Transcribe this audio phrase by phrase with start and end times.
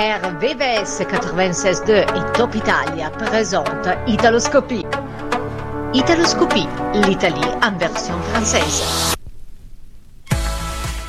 [0.00, 3.68] RVVS 96.2 et Top Italia présente
[4.06, 4.86] Italoscopie.
[5.92, 6.66] Italoscopie,
[7.06, 9.19] l'Italie en version française.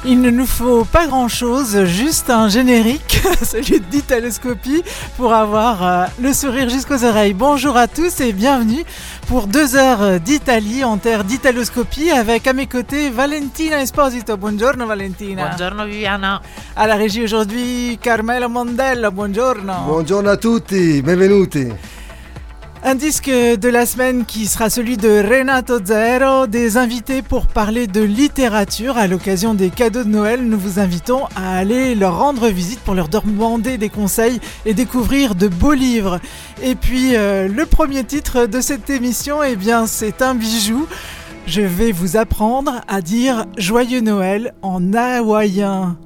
[0.04, 4.84] Il ne nous faut pas grand-chose, juste un générique, celui d'Italoscopie,
[5.16, 7.36] pour avoir euh, le sourire jusqu'aux oreilles.
[7.36, 8.84] Bonjour à tous et bienvenue
[9.28, 14.38] pour deux heures d'Italie en terre d'Italoscopie avec à mes côtés Valentina Esposito.
[14.38, 15.50] Buongiorno Valentina.
[15.50, 16.42] Buongiorno Viviana.
[16.76, 19.12] À la régie aujourd'hui, Carmelo Mondello.
[19.12, 19.84] Buongiorno.
[19.86, 22.01] Buongiorno a tutti, benvenuti.
[22.84, 27.86] Un disque de la semaine qui sera celui de Renato Zero, des invités pour parler
[27.86, 28.98] de littérature.
[28.98, 32.96] À l'occasion des cadeaux de Noël, nous vous invitons à aller leur rendre visite pour
[32.96, 36.20] leur demander des conseils et découvrir de beaux livres.
[36.64, 40.88] Et puis, euh, le premier titre de cette émission, eh bien, c'est un bijou.
[41.46, 45.98] Je vais vous apprendre à dire Joyeux Noël en hawaïen.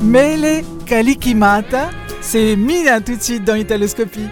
[0.00, 4.28] Mele Kalikimata, c'est Mina tout de suite dans Italoscopie.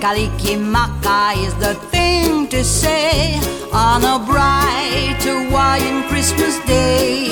[0.00, 3.34] Kalikimaka is the thing to say
[3.72, 7.28] on a bright Hawaiian Christmas day.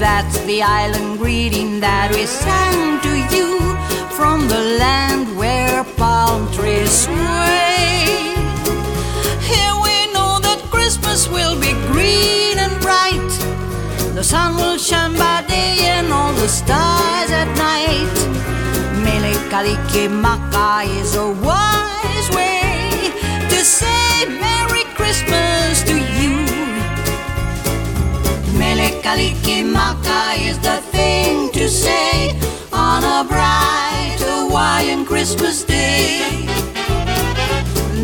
[0.00, 3.58] That's the island greeting that we sang to you
[4.16, 8.32] from the land where palm trees sway.
[9.52, 13.30] Here we know that Christmas will be green and bright.
[14.14, 17.55] The sun will shine by day and all the stars at
[19.50, 23.12] Kalikimaka is a wise way
[23.48, 26.34] to say Merry Christmas to you.
[28.58, 32.30] Mele Kalikimaka is the thing to say
[32.72, 36.44] on a bright Hawaiian Christmas day.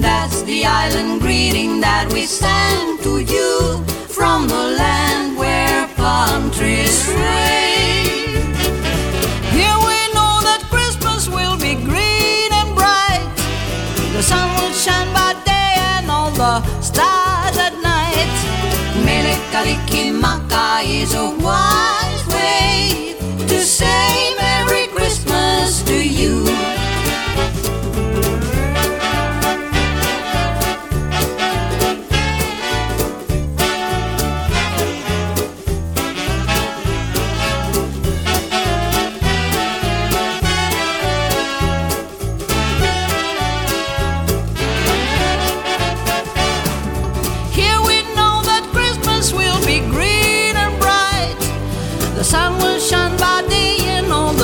[0.00, 7.04] That's the island greeting that we send to you from the land where palm trees
[7.04, 7.71] sway.
[11.74, 13.24] Green and bright.
[14.12, 18.32] The sun will shine by day and all the stars at night.
[19.04, 21.91] Mele Kalikimaka is a wise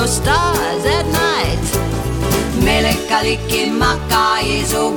[0.09, 1.65] stars at night.
[2.65, 4.89] Mele Kalikimaka is a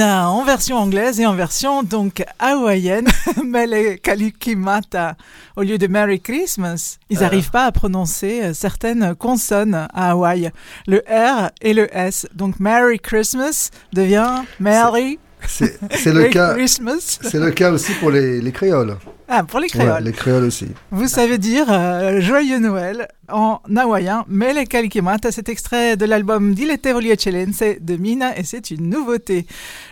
[0.00, 3.06] En version anglaise et en version donc hawaïenne,
[3.44, 5.16] Mele Kalikimata
[5.56, 6.98] au lieu de Merry Christmas.
[7.10, 10.50] Ils n'arrivent pas à prononcer euh, certaines consonnes à Hawaï,
[10.88, 12.26] le R et le S.
[12.34, 16.54] Donc Merry Christmas devient Merry C'est le cas.
[16.54, 17.18] Christmas.
[17.22, 18.96] C'est le cas aussi pour les, les créoles.
[19.28, 20.02] Ah, pour les Ouais, créoles.
[20.04, 20.66] les créoles aussi.
[20.90, 27.10] Vous savez dire euh, Joyeux Noël en hawaïen, Mele Kalikimata, cet extrait de l'album Dilettevoli
[27.10, 29.46] Eccellenze de Mina et c'est une nouveauté.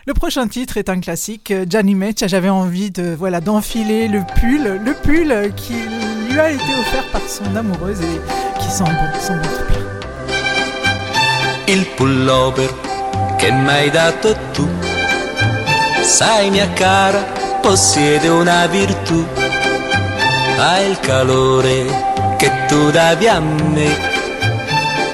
[0.07, 2.27] Le prochain titre est un classique, euh, Gianni Meccia.
[2.29, 5.75] J'avais envie de voilà d'enfiler le pull, le pull qui
[6.31, 9.79] lui a été offert par son amoureuse et qui sent bon, sent bon tout plein.
[11.69, 12.69] il pullover
[13.39, 14.63] che m'hai dato tu?
[16.03, 17.21] Sai mia cara,
[17.61, 19.25] possiede una virtù,
[20.59, 23.97] ha il calore che tu davi a me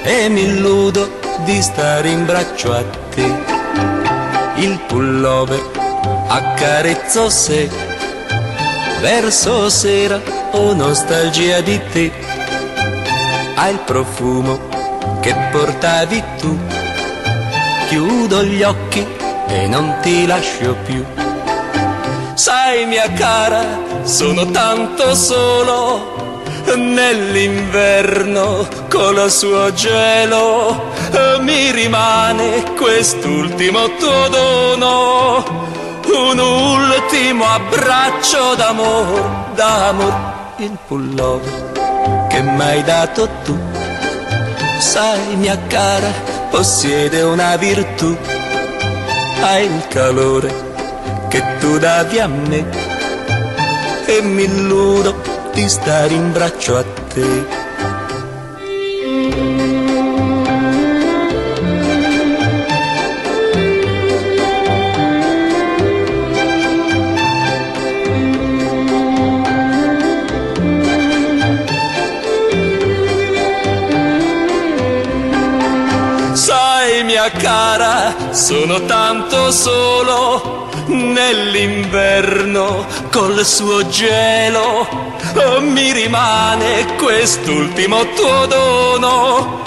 [0.02, 2.82] e mi illudo di stare in braccio a
[3.14, 3.26] te.
[4.56, 5.61] Il pullover
[6.29, 7.69] accarezzo se
[9.00, 10.19] verso sera
[10.52, 12.11] ho nostalgia di te.
[13.56, 14.58] Hai il profumo
[15.20, 16.58] che portavi tu.
[17.88, 19.06] Chiudo gli occhi
[19.49, 21.05] e non ti lascio più.
[22.35, 23.65] Sai mia cara,
[24.03, 26.17] sono tanto solo
[26.77, 30.93] nell'inverno con il suo gelo
[31.41, 35.67] mi rimane quest'ultimo tuo dono
[36.11, 40.15] un ultimo abbraccio d'amor, d'amor,
[40.56, 43.59] il pullover che m'hai dato tu.
[44.79, 46.11] Sai, mia cara,
[46.50, 48.17] possiede una virtù,
[49.40, 50.50] hai il calore
[51.29, 52.64] che tu davi a me
[54.06, 55.14] e mi illudo
[55.52, 57.68] di stare in braccio a te.
[77.41, 84.89] Cara, sono tanto solo nell'inverno col suo gelo.
[85.35, 89.62] Oh, mi rimane quest'ultimo tuo dono,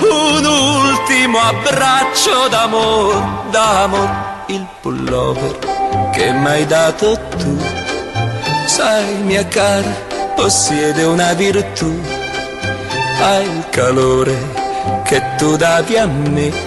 [0.00, 3.14] un ultimo abbraccio d'amor,
[3.50, 4.08] d'amor,
[4.48, 5.58] il pullover
[6.12, 7.56] che m'hai dato tu.
[8.66, 9.94] Sai, mia cara,
[10.34, 12.00] possiede una virtù,
[13.20, 14.64] hai il calore
[15.04, 16.65] che tu davi a me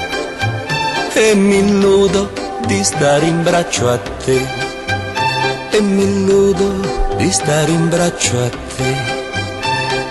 [1.20, 2.32] e mi illudo
[2.66, 4.40] di stare in braccio a te.
[5.70, 6.70] E mi illudo
[7.18, 8.92] di stare in braccio a te.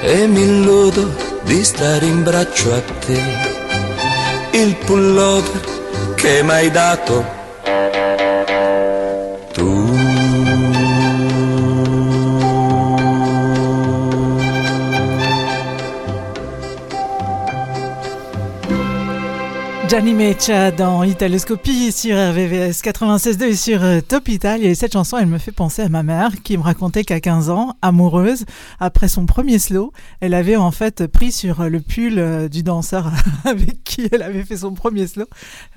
[0.02, 1.08] E mi illudo
[1.44, 3.20] di stare in braccio a te.
[4.50, 7.37] Il pullover che m'hai dato
[19.88, 24.68] Gianni Mecha dans Italoscopie sur RVVS 96.2 et sur euh, Top Italia.
[24.68, 27.48] Et cette chanson, elle me fait penser à ma mère qui me racontait qu'à 15
[27.48, 28.44] ans, amoureuse,
[28.80, 33.10] après son premier slow, elle avait en fait pris sur le pull euh, du danseur
[33.46, 35.24] avec qui elle avait fait son premier slow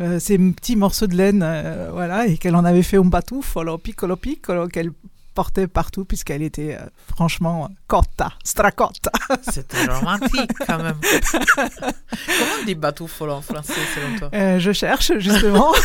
[0.01, 1.47] euh, ces petits morceaux de laine,
[1.93, 4.91] voilà, et qu'elle en avait fait un batuffolo, piccolo piccolo, qu'elle
[5.33, 9.11] portait partout puisqu'elle était euh, franchement cotta, stracotta.
[9.51, 10.99] C'était romantique quand même.
[11.31, 15.71] Comment on dit batoufolo en français selon toi euh, Je cherche justement.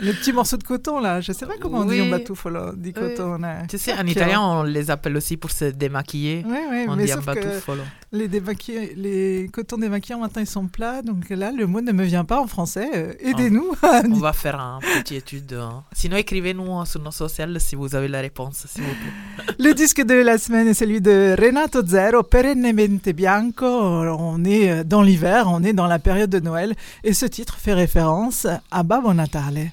[0.00, 2.92] Les petits morceaux de coton là, je sais pas comment on dit un batoufolo, dit
[2.92, 3.40] coton.
[3.68, 6.44] Tu sais, en italien on les appelle aussi pour se démaquiller.
[6.46, 7.82] Oui, oui, on mais dit un batoufolo.
[8.12, 8.28] Les,
[8.96, 12.40] les cotons démaquillants maintenant ils sont plats, donc là le mot ne me vient pas
[12.40, 12.88] en français.
[12.94, 13.72] Euh, aidez-nous.
[13.82, 15.52] On, va faire un petit étude.
[15.52, 15.82] Hein.
[15.92, 19.54] Sinon écrivez-nous sur nos sociales si vous avez la réponse, s'il vous plaît.
[19.58, 23.64] Le disque de la semaine est celui de Renato Zero, Perennemente Bianco.
[23.64, 26.74] On est dans l'hiver, on est dans la période de Noël
[27.04, 29.70] et ce titre fait référence à Babbo Natale.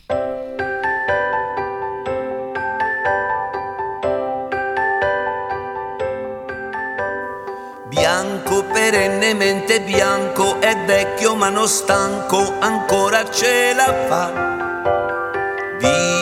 [7.90, 14.56] Bianco, perennemente bianco, è vecchio ma non stanco, ancora ce la fa.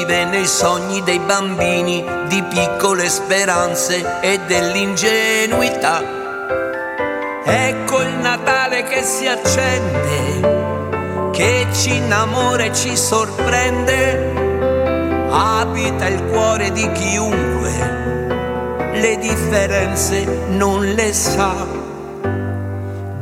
[0.06, 6.04] Vive nei sogni dei bambini di piccole speranze e dell'ingenuità.
[7.46, 14.34] Ecco il Natale che si accende, che ci innamora e ci sorprende,
[15.30, 17.72] abita il cuore di chiunque
[18.96, 21.83] le differenze non le sa.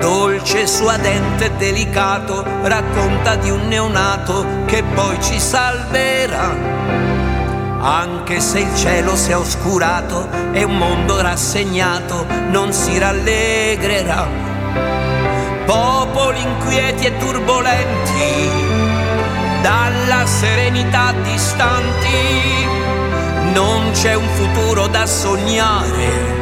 [0.02, 6.54] Dolce, suadente, delicato, racconta di un neonato che poi ci salverà.
[7.80, 14.28] Anche se il cielo si è oscurato e un mondo rassegnato non si rallegrerà.
[15.66, 18.50] Popoli inquieti e turbolenti,
[19.62, 22.68] dalla serenità distanti
[23.54, 26.41] non c'è un futuro da sognare,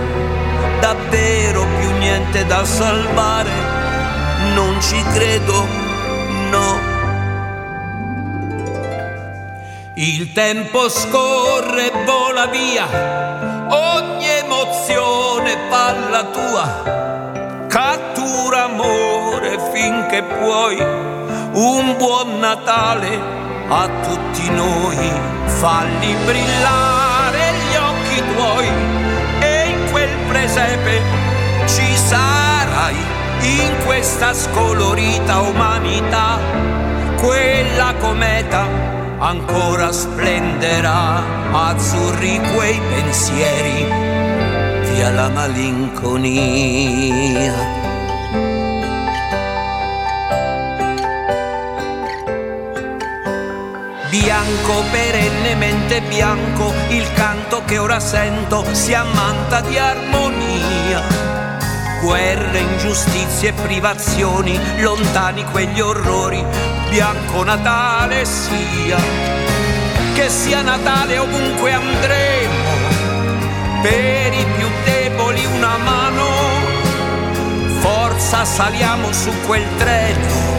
[0.79, 3.51] davvero più niente da salvare,
[4.53, 5.65] non ci credo,
[6.49, 6.79] no.
[9.95, 12.88] Il tempo scorre e vola via,
[13.69, 23.19] ogni emozione parla tua, cattura amore finché puoi, un buon Natale
[23.67, 25.11] a tutti noi,
[25.45, 27.09] falli brillare
[28.39, 28.99] tuoi e in quel
[30.29, 31.01] presepe
[31.65, 32.95] ci sarai
[33.41, 36.39] in questa scolorita umanità,
[37.17, 38.65] quella cometa
[39.17, 41.21] ancora splenderà
[41.51, 43.86] azzurri quei pensieri
[44.93, 46.29] via la malinconia.
[54.09, 61.03] Bianco, perennemente bianco, il canto che ora sento si ammanta di armonia.
[62.01, 66.43] Guerre, ingiustizie e privazioni, lontani quegli orrori,
[66.89, 68.97] bianco Natale sia.
[70.15, 72.71] Che sia Natale ovunque andremo,
[73.83, 76.25] per i più deboli una mano,
[77.79, 80.58] forza saliamo su quel treno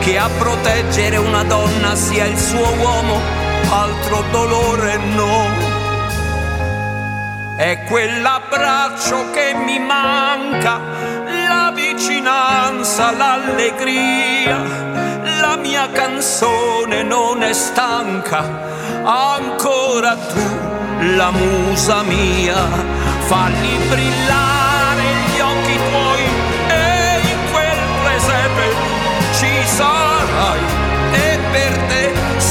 [0.00, 3.20] che a proteggere una donna sia il suo uomo,
[3.68, 5.48] altro dolore no.
[7.56, 10.80] È quell'abbraccio che mi manca,
[11.48, 14.58] la vicinanza, l'allegria,
[15.40, 18.42] la mia canzone non è stanca,
[19.04, 22.56] ancora tu, la musa mia,
[23.26, 24.69] falli brillare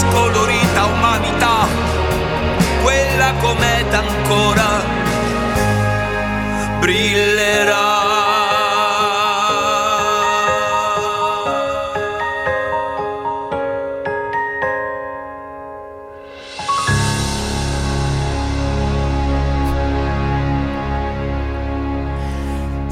[0.10, 1.68] te scolorita umanità,
[2.82, 4.84] quella cometa ancora
[6.80, 7.29] brillerà.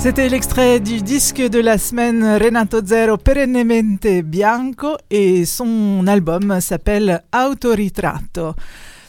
[0.07, 7.23] C'était l'extrait du disque de la semaine Renato Zero Perennemente Bianco et son album s'appelle
[7.35, 8.53] Autoritratto.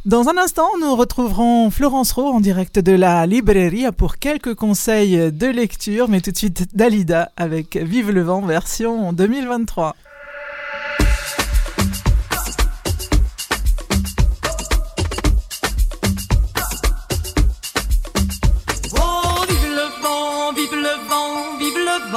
[0.06, 5.30] Dans un instant, nous retrouverons Florence Rowe en direct de la librairie pour quelques conseils
[5.30, 9.94] de lecture, mais tout de suite Dalida avec Vive le vent version 2023.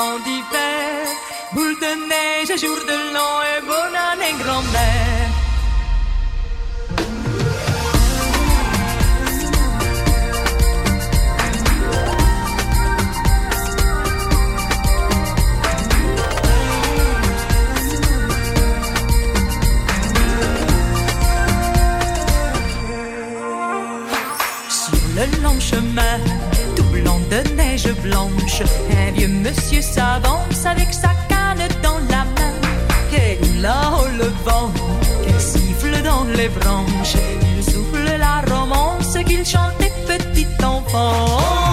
[0.01, 1.05] Vent d'hiver,
[1.53, 5.29] boule de neige, jour de l'an et bonne année grand-mère.
[24.69, 26.40] Sur le long chemin
[27.93, 28.61] blanche.
[28.91, 32.55] Un vieux monsieur s'avance avec sa canne dans la main.
[33.13, 34.71] Et là-haut le vent
[35.25, 37.15] qui siffle dans les branches.
[37.55, 41.70] Il souffle la romance qu'il chantait petit enfant.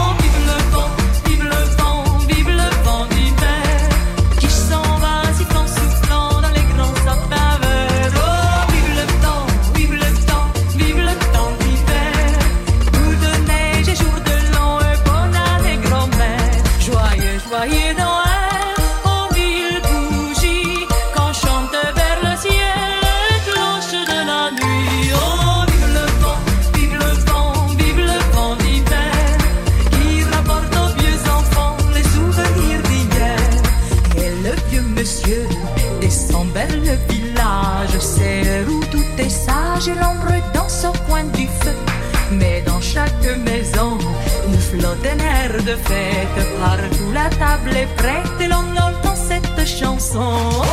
[45.69, 46.39] De fête.
[46.61, 50.21] Partout la table est prête et l'on entend cette chanson.
[50.21, 50.65] Oh,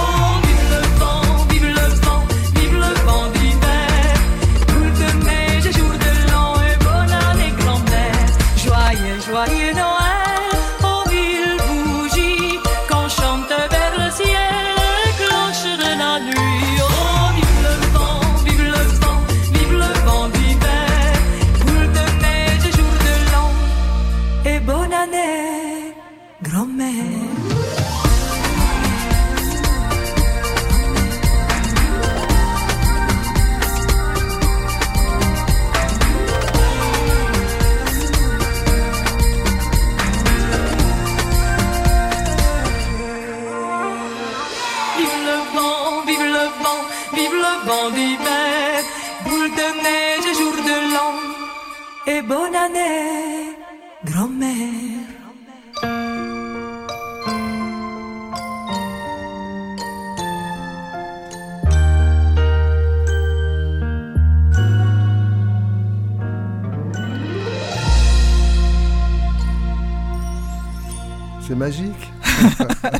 [0.46, 2.24] vive le vent, vive le vent,
[2.56, 4.14] vive le vent d'hiver.
[4.68, 8.28] Boule de neige, jour de l'an et bonne année grand-mère.
[8.64, 9.95] Joyeux, joyeux Noël.
[71.66, 72.12] Magique.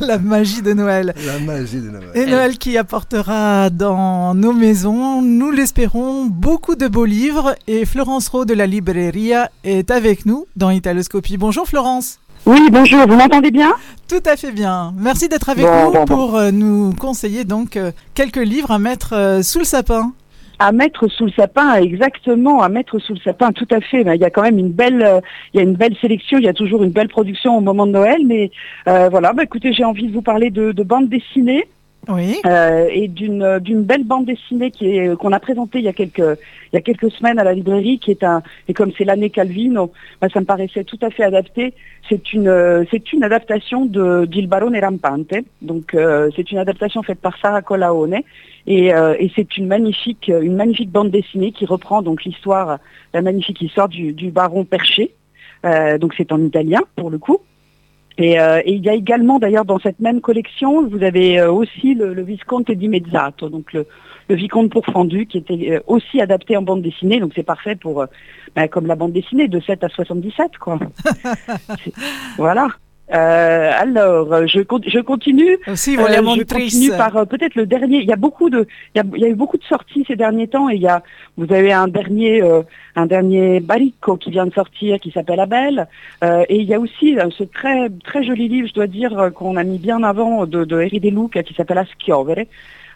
[0.00, 1.14] la magie de Noël.
[1.24, 2.10] La magie de Noël.
[2.14, 7.54] Et Noël qui apportera dans nos maisons, nous l'espérons, beaucoup de beaux livres.
[7.68, 11.36] Et Florence Rowe de la Libreria est avec nous dans Italoscopie.
[11.36, 12.18] Bonjour Florence.
[12.44, 13.72] Oui, bonjour, vous m'entendez bien?
[14.08, 14.92] Tout à fait bien.
[14.96, 16.04] Merci d'être avec Bon, nous bon, bon.
[16.04, 20.12] pour euh, nous conseiller donc euh, quelques livres à mettre euh, sous le sapin.
[20.58, 24.02] À mettre sous le sapin, exactement, à mettre sous le sapin, tout à fait.
[24.02, 25.20] Il y a quand même une belle, euh,
[25.52, 27.86] il y a une belle sélection, il y a toujours une belle production au moment
[27.86, 28.50] de Noël, mais
[28.88, 29.32] euh, voilà.
[29.34, 31.68] Ben, écoutez, j'ai envie de vous parler de, de bande dessinée
[32.08, 32.36] Oui.
[32.46, 36.18] euh, et d'une euh, belle bande dessinée est qu'on a présentée il y a quelques
[36.18, 39.30] il y a quelques semaines à la librairie, qui est un et comme c'est l'année
[39.30, 41.74] Calvino, ben, ça me paraissait tout à fait adapté.
[42.08, 45.34] C'est une euh, c'est une adaptation de d'Il Barone Rampante.
[45.62, 48.20] Donc euh, c'est une adaptation faite par Sara Colaone
[48.66, 52.78] et, euh, et c'est une magnifique une magnifique bande dessinée qui reprend donc l'histoire
[53.14, 55.12] la magnifique histoire du, du baron Perché.
[55.64, 57.38] Euh, donc c'est en italien pour le coup.
[58.18, 61.52] Et, euh, et il y a également d'ailleurs dans cette même collection, vous avez euh,
[61.52, 63.86] aussi le, le Visconte di Mezzato, donc le,
[64.28, 68.00] le Vicomte pourfendu, qui était euh, aussi adapté en bande dessinée, donc c'est parfait pour,
[68.02, 68.06] euh,
[68.54, 70.78] ben, comme la bande dessinée, de 7 à 77, quoi.
[72.38, 72.68] Voilà.
[73.14, 75.58] Euh, alors, je, je continue.
[75.68, 76.00] Aussi, Euh,
[76.36, 77.98] je continue par euh, peut-être le dernier.
[77.98, 80.04] Il y a beaucoup de, il y a, il y a eu beaucoup de sorties
[80.08, 81.02] ces derniers temps et il y a,
[81.36, 82.62] vous avez un dernier, euh,
[82.96, 85.86] un dernier Baricco qui vient de sortir qui s'appelle Abel.
[86.24, 89.30] Euh, et il y a aussi euh, ce très très joli livre, je dois dire,
[89.34, 92.46] qu'on a mis bien avant de, de Eri De Luca qui s'appelle Aschiovere.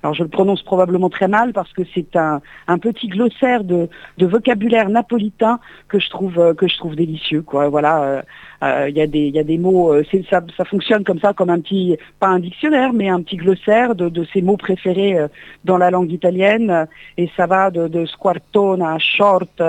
[0.03, 3.89] Alors je le prononce probablement très mal parce que c'est un, un petit glossaire de,
[4.17, 7.43] de vocabulaire napolitain que je trouve euh, que je trouve délicieux.
[7.43, 7.69] Quoi.
[7.69, 8.23] Voilà, euh,
[8.63, 9.95] euh, il y a des il y a des mots,
[10.31, 13.95] ça, ça fonctionne comme ça, comme un petit pas un dictionnaire, mais un petit glossaire
[13.95, 15.19] de, de ces mots préférés
[15.65, 16.87] dans la langue italienne.
[17.19, 19.63] Et ça va de, de squartona, short,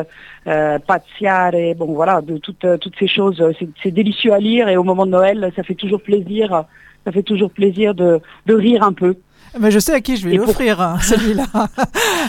[0.46, 3.44] pazziare, bon voilà, de toutes toutes ces choses.
[3.60, 6.64] C'est, c'est délicieux à lire et au moment de Noël, ça fait toujours plaisir.
[7.04, 9.16] Ça fait toujours plaisir de, de rire un peu.
[9.60, 11.46] Mais je sais à qui je vais pour- l'offrir, hein, celui-là.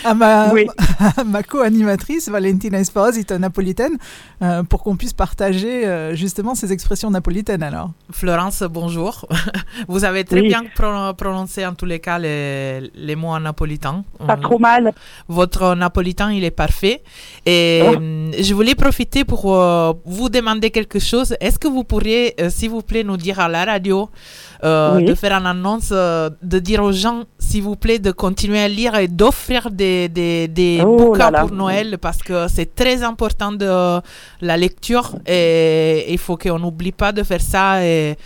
[0.04, 0.66] à ma, Oui.
[1.16, 3.96] à ma co-animatrice, Valentina Esposito, napolitaine,
[4.42, 7.90] euh, pour qu'on puisse partager euh, justement ces expressions napolitaines alors.
[8.10, 9.26] Florence, bonjour.
[9.88, 10.48] Vous avez très Oui.
[10.48, 14.04] bien pro- prononcé en tous les cas les, les mots en napolitain.
[14.26, 14.92] Pas trop mal.
[15.28, 17.02] Votre napolitain, il est parfait.
[17.46, 17.92] Et Ah.
[18.00, 21.36] euh, je voulais profiter pour euh, vous demander quelque chose.
[21.40, 24.08] Est-ce que vous pourriez, euh, s'il vous plaît, nous dire à la radio,
[24.64, 25.04] euh, Oui.
[25.04, 28.68] de faire une annonce, euh, de dire aux gens, s'il vous plaît, de continuer à
[28.68, 31.40] lire et d'offrir des, des, des Oh bouquins là là.
[31.40, 34.00] pour Noël parce que c'est très important de
[34.40, 37.84] la lecture et il faut qu'on n'oublie pas de faire ça.
[37.84, 38.16] Et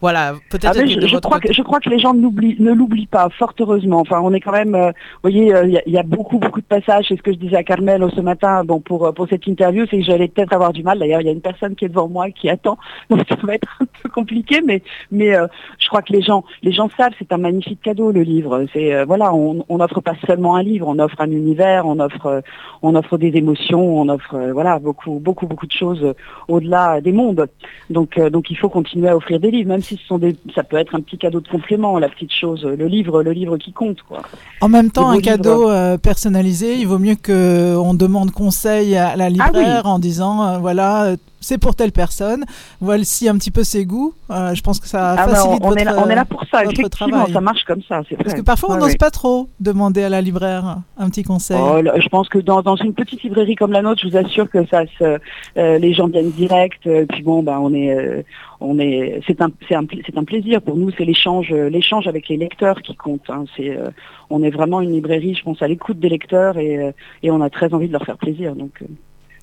[0.00, 3.52] voilà, peut-être Ah, je, crois que, je crois que les gens ne l'oublient pas, fort
[3.58, 4.00] heureusement.
[4.00, 6.02] Enfin, on est quand même, euh, vous voyez, euh, il y, a- il y a
[6.02, 7.06] beaucoup, beaucoup de passages.
[7.08, 9.86] C'est ce que je disais à Carmel ce matin bon, pour, euh, pour cette interview,
[9.90, 10.98] c'est que j'allais peut-être avoir du mal.
[10.98, 12.78] D'ailleurs, il y a une personne qui est devant moi qui attend,
[13.10, 15.46] donc ça va être un peu compliqué, mais, mais euh,
[15.78, 18.66] je crois que les gens, les gens savent, c'est un magnifique cadeau, le livre.
[18.72, 21.98] C'est euh, voilà, on on n'offre pas seulement un livre, on offre un univers, on
[21.98, 22.42] offre,
[22.82, 26.14] on offre des émotions, on offre voilà beaucoup, beaucoup, beaucoup de choses
[26.48, 27.48] au-delà des mondes.
[27.90, 30.36] Donc, euh, donc il faut continuer à offrir des livres, même si ce sont des,
[30.54, 33.56] ça peut être un petit cadeau de complément, la petite chose, le livre, le livre
[33.56, 34.22] qui compte, quoi.
[34.60, 39.16] En même temps, un cadeau euh, personnalisé, il vaut mieux que on demande conseil à
[39.16, 42.44] la libraire en disant euh, voilà, c'est pour telle personne,
[42.80, 44.14] voici un petit peu ses goûts.
[44.30, 46.24] Euh, je pense que ça Ah ben, facilite on, votre, est là, on est là
[46.24, 47.32] pour ça, effectivement, travail.
[47.32, 48.16] ça marche comme ça, vrai.
[48.16, 48.96] Parce que parfois, on n'ose ouais.
[48.96, 51.58] pas trop demander à la libraire un petit conseil.
[51.60, 54.16] Oh, là, je pense que dans, dans une petite librairie comme la nôtre, je vous
[54.16, 55.18] assure que ça se,
[55.56, 56.86] euh, les gens viennent direct.
[56.86, 58.22] euh, puis bon, ben on est, euh,
[58.60, 60.90] on est, c'est un, c'est un, plaisir pour nous.
[60.96, 63.22] C'est l'échange, euh, l'échange avec les lecteurs qui compte.
[63.28, 63.44] hein.
[63.56, 63.90] C'est, euh,
[64.30, 67.40] on est vraiment une librairie, je pense, à l'écoute des lecteurs et, euh, et on
[67.40, 68.54] a très envie de leur faire plaisir.
[68.54, 68.86] Donc, euh,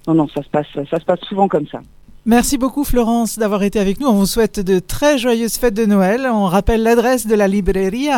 [0.08, 1.82] non, non, ça se passe, ça se passe souvent comme ça.
[2.26, 4.08] Merci beaucoup Florence d'avoir été avec nous.
[4.08, 6.28] On vous souhaite de très joyeuses fêtes de Noël.
[6.32, 8.10] On rappelle l'adresse de la librairie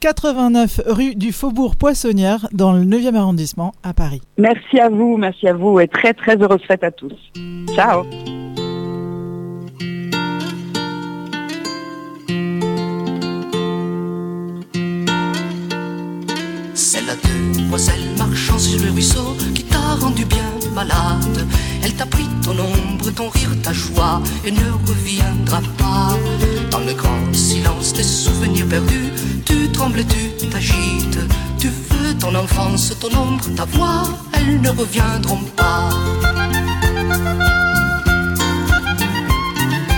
[0.00, 4.22] 89 rue du Faubourg Poissonnière dans le 9e arrondissement à Paris.
[4.38, 7.14] Merci à vous, merci à vous et très très heureuse fête à tous.
[7.74, 8.04] Ciao.
[17.72, 21.46] Demoiselle marchant sur le ruisseau qui t'a rendu bien malade.
[21.82, 26.10] Elle t'a pris ton ombre, ton rire, ta joie et ne reviendra pas.
[26.70, 29.10] Dans le grand silence des souvenirs perdus,
[29.46, 30.04] tu trembles,
[30.38, 31.18] tu t'agites.
[31.58, 34.02] Tu veux ton enfance, ton ombre, ta voix,
[34.34, 35.88] elles ne reviendront pas.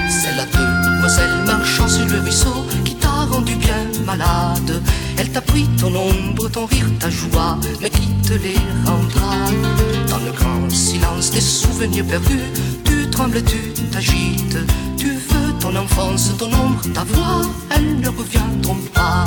[0.08, 4.80] C'est la demoiselle marchant sur le ruisseau qui t'a rendu bien malade.
[5.16, 9.50] Elle t'a pris ton ombre, ton rire, ta joie, mais qui te les rendra?
[10.08, 12.40] Dans le grand silence des souvenirs perdus,
[12.84, 14.58] tu trembles, tu t'agites.
[14.96, 19.24] Tu veux ton enfance, ton ombre, ta voix, elles ne reviendront pas.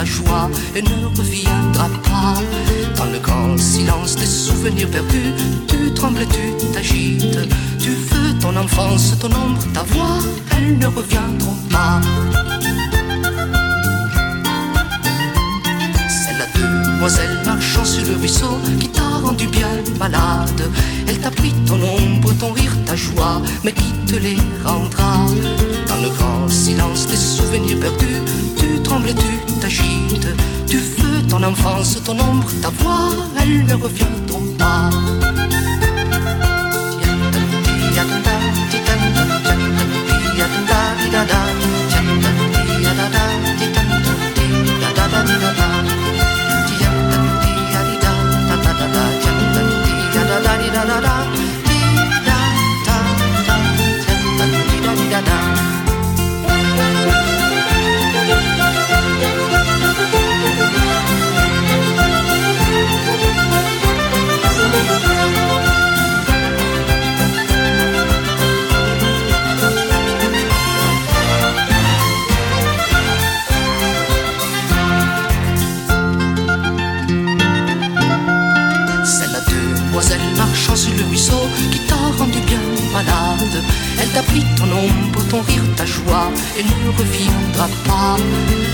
[0.00, 2.34] Ta joie et ne reviendra pas.
[2.96, 5.32] Dans le grand silence des souvenirs perdus,
[5.68, 7.38] tu trembles et tu t'agites.
[7.78, 10.18] Tu veux ton enfance, ton ombre, ta voix,
[10.56, 12.00] elles ne reviendront pas.
[17.00, 20.62] Demoiselle marchant sur le ruisseau qui t'a rendu bien malade.
[21.08, 25.24] Elle t'a pris ton ombre, ton rire, ta joie, mais qui te les rendra
[25.88, 28.20] Dans le grand silence des souvenirs perdus,
[28.58, 30.28] tu trembles et tu t'agites.
[30.68, 33.08] Tu veux ton enfance, ton ombre, ta voix,
[33.40, 34.90] elles ne reviendront pas.
[84.12, 88.16] Elle t'a pris ton ombre, ton rire, ta joie et ne reviendra pas.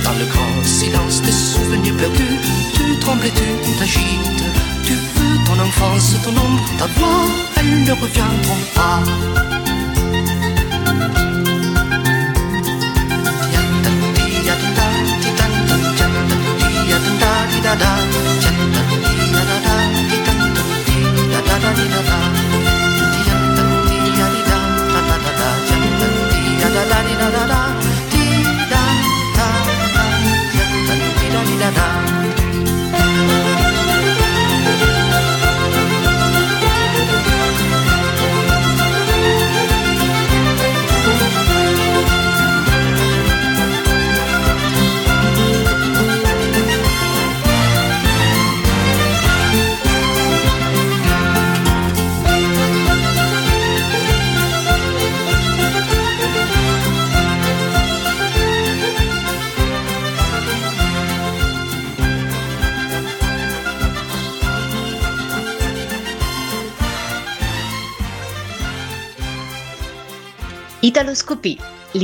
[0.02, 2.40] Dans le grand silence des souvenirs perdus,
[2.74, 4.44] tu trembles et tu t'agites.
[4.82, 9.65] Tu veux ton enfance, ton ombre, ta voix, elles ne reviendront pas.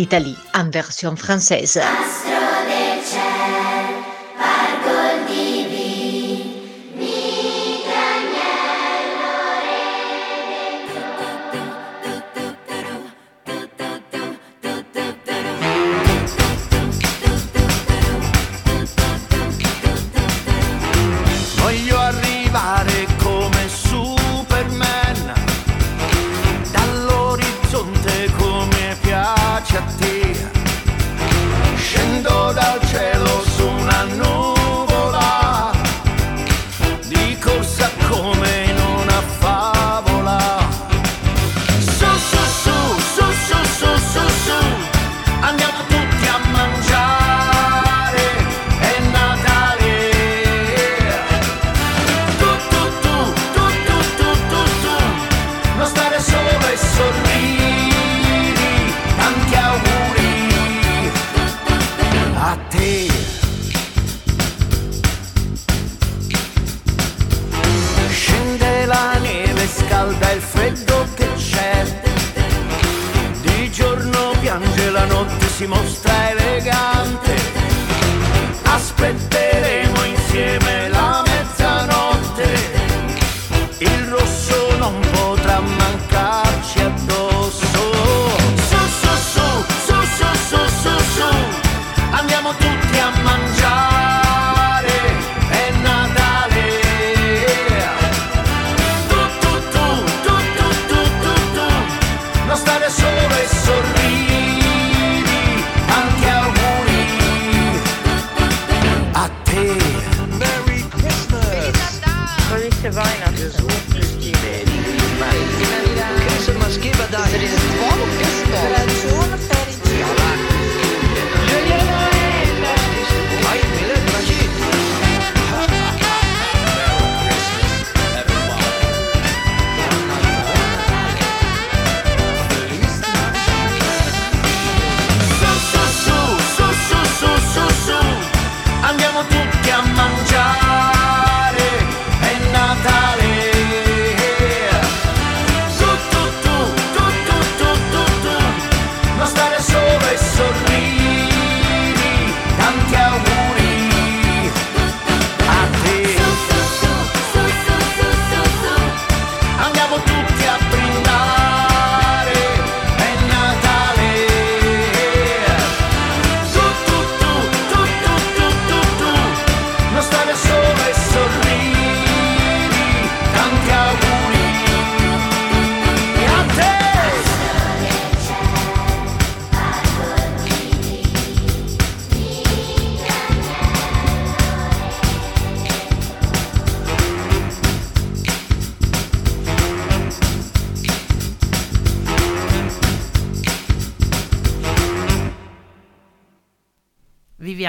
[0.03, 1.81] l'Italie en version française.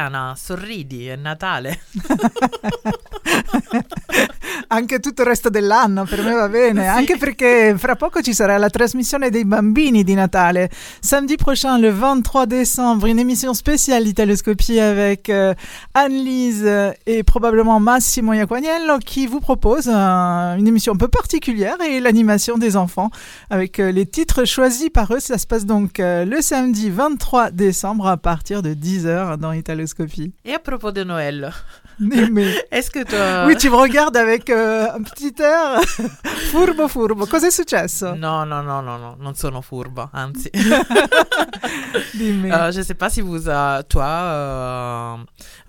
[0.04, 1.80] Viviana, sorridi, è Natale.
[4.76, 6.88] Anche tutto il resto dell'anno per me va bene, Sì.
[6.88, 10.70] anche perché fra poco ci sarà la trasmissione dei bambini di Natale.
[11.00, 15.54] Samedi prochain, le 23 décembre, une émission spéciale d'Italoscopie avec euh,
[15.94, 16.68] Anne-Lise
[17.06, 22.58] et probablement Massimo Iaquagnello qui vous propose un- une émission un peu particulière et l'animation
[22.58, 23.12] des enfants
[23.52, 25.20] avec euh, les titres choisis par eux.
[25.20, 30.34] Ça se passe donc euh, le samedi 23 décembre à partir de 10h dans Italoscopie.
[30.46, 31.54] Et à propos de Noël,
[32.94, 33.46] Que toi...
[33.48, 35.82] Oui, tu me regardes avec euh, un petit air
[36.52, 37.26] furbo furbo.
[37.26, 38.14] Cosa è successo?
[38.14, 40.52] No, no, no, no, no, non sono furba, anzi.
[42.14, 42.52] Dimmi.
[42.52, 45.18] Euh, je sais pas si vous, euh, toi, euh,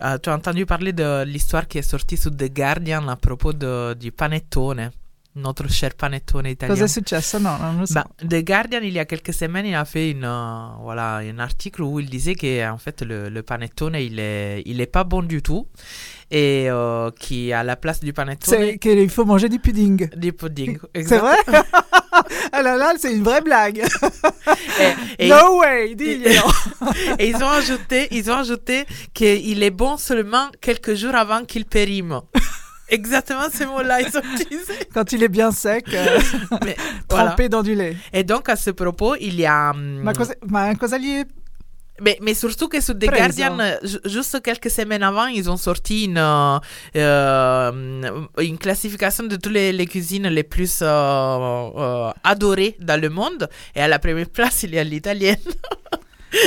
[0.02, 3.52] euh, tu as entendu parler de l'histoire qui est sortie sur The Guardian à propos
[3.52, 4.90] de, du panettone,
[5.36, 6.74] notre cher panettone italien.
[6.76, 7.38] Cosa è successo?
[7.38, 7.94] No, non lo so.
[7.94, 11.38] Bah, The Guardian, il y a quelques semaines, il a fait une, euh, voilà, un
[11.38, 15.04] article où il disait que en fait, le, le panettone, il est, il est pas
[15.04, 15.66] bon du tout.
[16.30, 20.08] Et euh, qui, à la place du panettone, C'est qu'il faut manger du pudding.
[20.16, 20.78] du pudding.
[20.94, 21.36] C'est vrai?
[22.52, 23.82] Ah là là, c'est une vraie blague.
[25.18, 26.42] Et- et- no way, diglielo.
[27.18, 31.64] Et ils ont ajouté, ils ont ajouté qu'il est bon seulement quelques jours avant qu'il
[31.64, 32.20] périme.
[32.88, 34.74] Exactement ces mots-là, ils ont utilisé.
[34.94, 36.20] Quand il est bien sec, euh,
[36.64, 36.76] Mais,
[37.10, 37.26] voilà.
[37.28, 37.96] trempé dans du lait.
[38.12, 39.70] Et donc, à ce propos, il y a.
[39.70, 40.98] hum, Ma cosa, ma cosa
[42.00, 43.16] Mais, mais surtout que sur The Preso.
[43.16, 43.56] Guardian,
[44.04, 46.58] juste quelques semaines avant, ils ont sorti une, euh,
[46.96, 53.08] euh, une classification de toutes les, les cuisines les plus euh, euh, adorées dans le
[53.10, 53.48] monde.
[53.76, 55.38] Et à la première place, il y a l'italienne.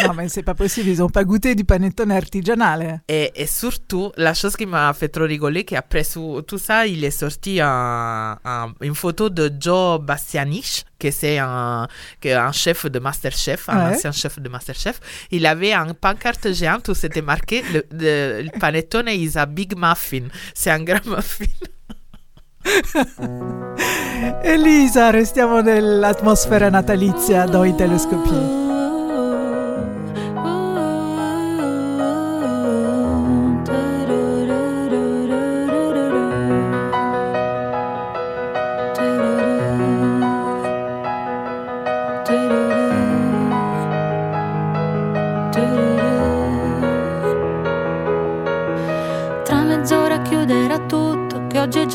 [0.05, 3.01] No, mais c'est pas possible, ils ont pas goûté du panettone artigianale.
[3.07, 7.03] Et, et surtout, la chose qui m'a fait trop rigoler, qu'après sou- tout ça, il
[7.03, 11.87] est sorti un- un- une photo de Joe Bastianich, que c'est un,
[12.19, 13.95] que un chef de Masterchef, un Ouais.
[13.95, 14.99] ancien chef de Masterchef.
[15.31, 19.73] Il avait un pancarte géante où c'était marqué le, le- le panettone is a big
[19.77, 20.27] muffin.
[20.53, 21.45] C'est un grand muffin.
[24.43, 28.66] Elisa, restiamo nell'atmosfera natalizia doi telescopi.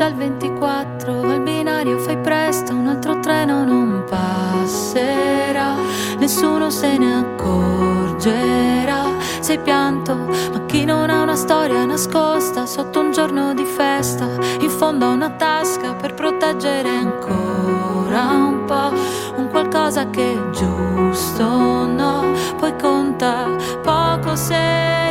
[0.03, 1.21] Già il 24.
[1.21, 5.77] Al binario fai presto, un altro treno non passerà.
[6.19, 9.05] Nessuno se ne accorgerà.
[9.39, 14.27] Sei pianto, ma chi non ha una storia nascosta sotto un giorno di festa,
[14.61, 18.93] in fondo a una tasca per proteggere ancora un po'.
[19.37, 22.33] Un qualcosa che è giusto, no?
[22.59, 23.47] Poi conta
[23.83, 25.11] poco se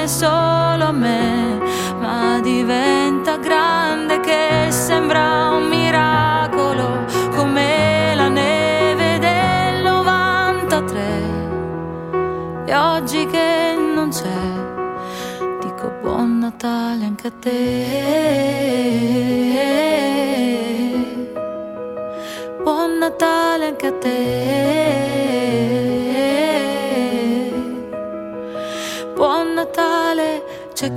[0.00, 1.58] rimane solo a me,
[1.98, 11.02] ma diventa grande che sembra un miracolo, come la neve del 93.
[12.66, 17.48] E oggi che non c'è, dico buon Natale anche a te.
[22.62, 24.49] Buon Natale anche a te.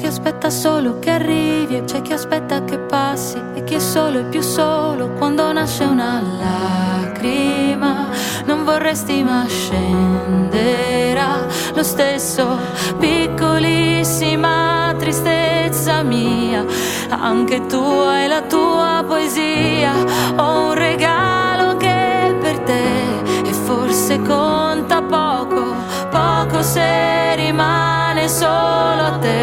[0.03, 4.19] Chi aspetta solo che arrivi e c'è chi aspetta che passi e chi è solo
[4.19, 8.09] e più solo quando nasce una lacrima.
[8.43, 12.59] Non vorresti ma scenderà lo stesso,
[12.99, 16.65] piccolissima tristezza mia.
[17.07, 19.93] Anche tu hai la tua poesia,
[20.35, 25.73] ho un regalo che per te e forse conta poco,
[26.09, 28.02] poco se rimane
[28.43, 29.41] solo a te.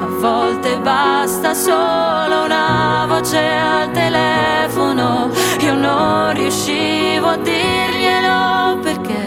[0.00, 5.30] A volte basta solo una voce al telefono.
[5.60, 9.24] Io non riuscivo a dirglielo perché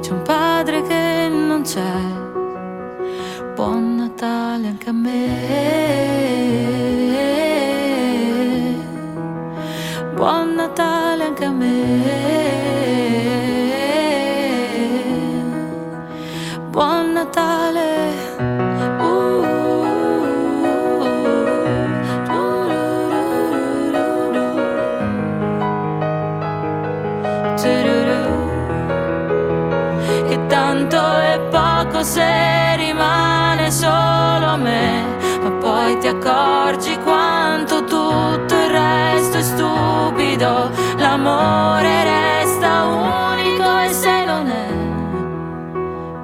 [0.00, 1.98] c'è un padre che non c'è.
[3.54, 5.28] Buon Natale anche a me.
[10.14, 12.09] Buon Natale anche a me.
[32.02, 35.04] se rimane solo me,
[35.42, 44.24] ma poi ti accorgi quanto tutto il resto è stupido, l'amore resta unico e se
[44.24, 44.70] non è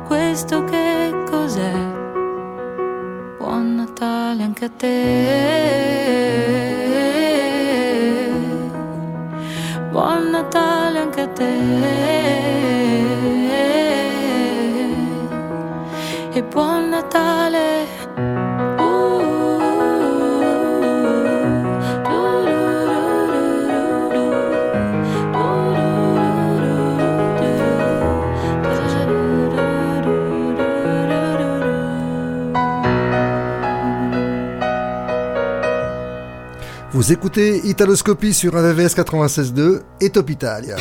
[0.07, 1.73] questo che cos'è?
[3.39, 4.95] Buon Natale anche a te.
[9.91, 12.76] Buon Natale anche a te.
[36.97, 40.77] Vous écoutez Italoscopie sur un VVS 96.2 et Top Italia.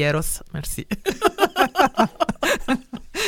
[0.00, 0.42] Eros.
[0.52, 0.86] Merci.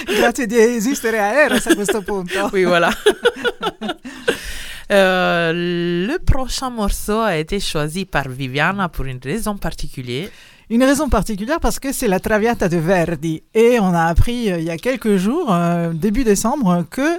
[0.07, 2.49] Grazie di esistere a Eros a questo punto.
[2.53, 2.91] oui, voilà.
[4.93, 10.29] Euh, le prochain morceau a été choisi par Viviana pour une raison particulière.
[10.69, 13.43] Une raison particulière parce que c'est la Traviata de Verdi.
[13.55, 17.19] Et on a appris euh, il y a quelques jours, euh, début décembre, que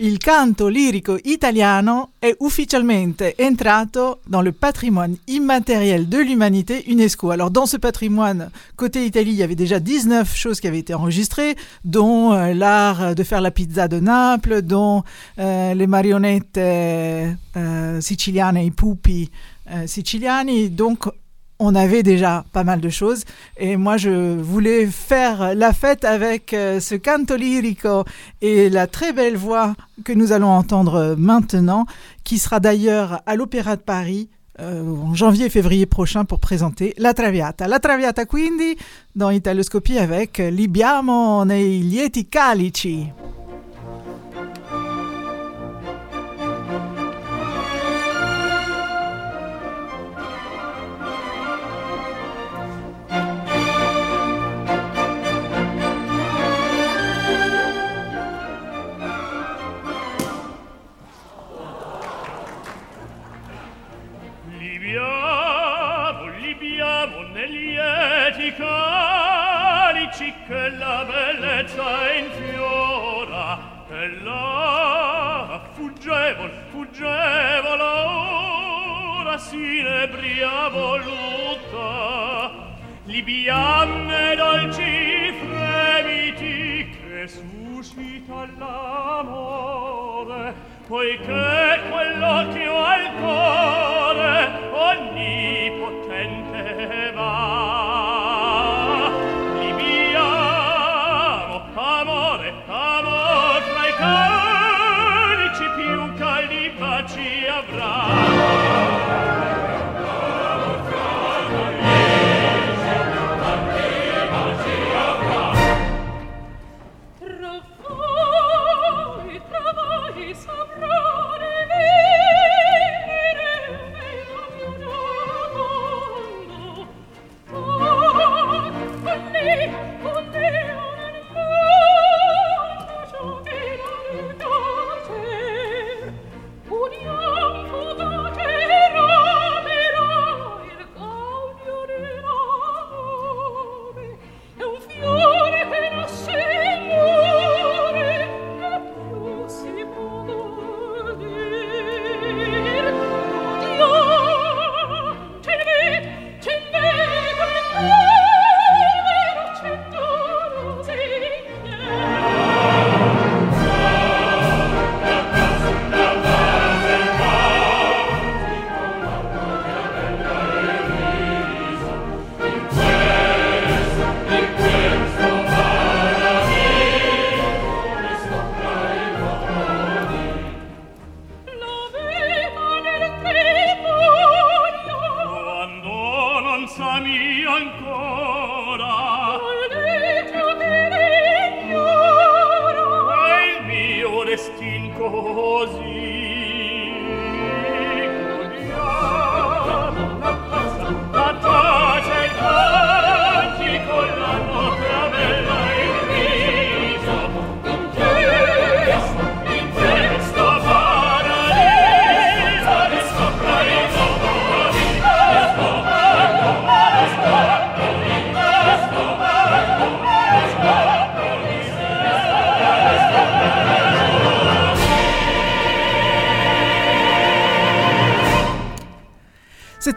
[0.00, 7.30] il canto lirico italiano è ufficialmente entrato dans le patrimoine immatériel de l'humanité UNESCO.
[7.30, 10.94] Alors dans ce patrimoine, côté Italie, il y avait déjà 19 choses qui avaient été
[10.94, 15.02] enregistrées, dont euh, l'art de faire la pizza de Naples, dont
[15.40, 19.30] euh, les marionnettes euh, siciliane, i pupi
[19.70, 20.70] euh, siciliani.
[21.58, 23.24] On avait déjà pas mal de choses
[23.56, 28.04] et moi je voulais faire la fête avec euh, ce canto lirico
[28.40, 31.86] et la très belle voix que nous allons entendre maintenant
[32.24, 34.28] qui sera d'ailleurs à l'Opéra de Paris
[34.60, 37.68] euh, en janvier et février prochain pour présenter La Traviata.
[37.68, 38.76] La Traviata quindi
[39.14, 43.06] dans Italoscopie avec Libiamo nei lieti calici.
[80.48, 81.88] mia voluta
[83.04, 83.22] li
[84.36, 90.44] dolci fremiti che suscita l'amore
[90.86, 94.36] poiché quell'occhio al cuore
[94.72, 95.92] onnipotente
[97.14, 98.77] va.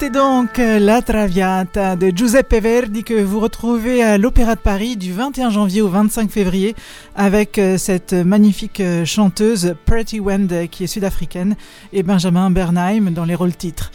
[0.02, 4.98] C'était donc euh, La Traviata de Giuseppe Verdi que vous retrouvez à l'Opéra de Paris
[4.98, 6.76] du 21 janvier au 25 février
[7.16, 11.56] avec euh, cette magnifique euh, chanteuse Pretty Wend qui est sud-africaine
[11.94, 13.92] et Benjamin Bernheim dans les rôles titres.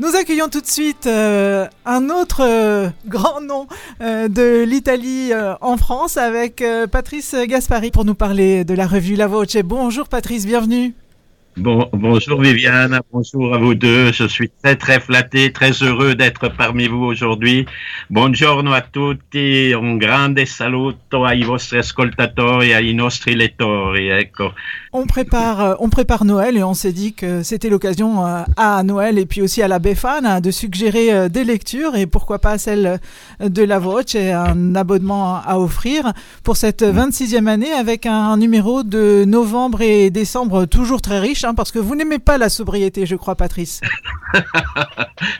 [0.00, 3.66] Nous accueillons tout de suite un autre grand nom
[4.00, 9.56] de l'Italie en France avec Patrice Gaspari pour nous parler de la revue La Voce.
[9.64, 10.94] Bonjour Patrice, bienvenue.
[11.58, 14.12] Bon, bonjour Viviane, bonjour à vous deux.
[14.12, 17.66] Je suis très très flatté, très heureux d'être parmi vous aujourd'hui.
[18.10, 24.08] Buongiorno a tutti, un grande saluto ai vostri ascoltatori, ai nostri lettori.
[24.92, 28.84] On prépare, euh, on prépare Noël et on s'est dit que c'était l'occasion euh, à
[28.84, 32.56] Noël et puis aussi à la Befana de suggérer euh, des lectures et pourquoi pas
[32.58, 33.00] celle
[33.40, 36.12] de la Voce et un abonnement à offrir
[36.44, 41.54] pour cette 26e année avec un numéro de novembre et décembre toujours très riche hein,
[41.54, 43.80] parce que vous n'aimez pas la sobriété, je crois, Patrice.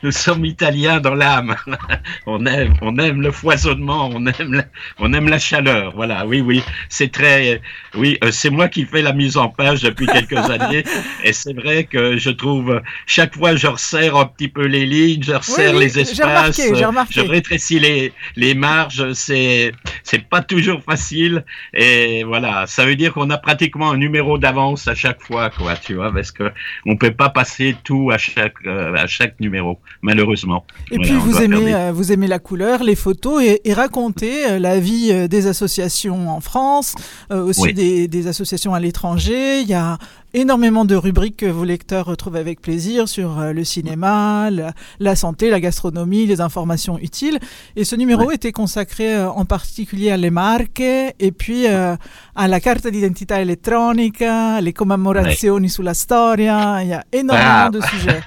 [0.02, 1.54] Nous sommes italiens dans l'âme.
[2.26, 4.64] On aime, on aime le foisonnement, on aime, la,
[4.98, 5.92] on aime la chaleur.
[5.94, 6.62] Voilà, oui, oui.
[6.88, 7.60] C'est très,
[7.94, 10.84] oui, euh, c'est moi qui fais la mise en page depuis quelques années.
[11.24, 15.22] Et c'est vrai que je trouve, chaque fois, je resserre un petit peu les lignes,
[15.22, 19.12] je resserre oui, les espaces, remarqué, je rétrécis les, les marges.
[19.12, 21.44] C'est, c'est pas toujours facile.
[21.74, 25.76] Et voilà, ça veut dire qu'on a pratiquement un numéro d'avance à chaque fois, quoi,
[25.76, 26.44] tu vois, parce que
[26.86, 30.64] on peut pas passer tout à chaque, euh, à chaque numéro, malheureusement.
[30.90, 33.72] Et Voilà, puis vous aimez, des- euh, vous aimez la couleur, les photos et, et
[33.72, 36.94] raconter euh, la vie des associations en France,
[37.30, 37.74] euh, aussi Oui.
[37.74, 39.60] des, des associations à l'étranger.
[39.60, 39.98] Il y a
[40.34, 45.16] énormément de rubriques que vos lecteurs retrouvent avec plaisir sur euh, le cinéma, la, la
[45.16, 47.38] santé, la gastronomie, les informations utiles.
[47.76, 51.96] Et ce numéro était consacré euh, en particulier à les marques et puis euh,
[52.36, 56.80] à la carte d'identità elettronica, les commemorazioni sulla storia.
[56.82, 57.70] Il y a énormément Ah.
[57.70, 58.20] de sujets.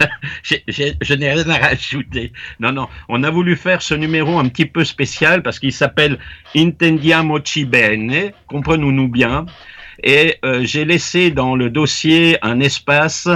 [1.02, 2.32] Je n'ai rien à rajouter.
[2.60, 2.88] Non, non.
[3.10, 6.18] On a voulu faire ce numéro un petit peu spécial parce qu'il s'appelle
[6.56, 9.46] Intendiamoci bene, comprenons-nous bien.
[10.04, 13.28] Et euh, j'ai laissé dans le dossier un espace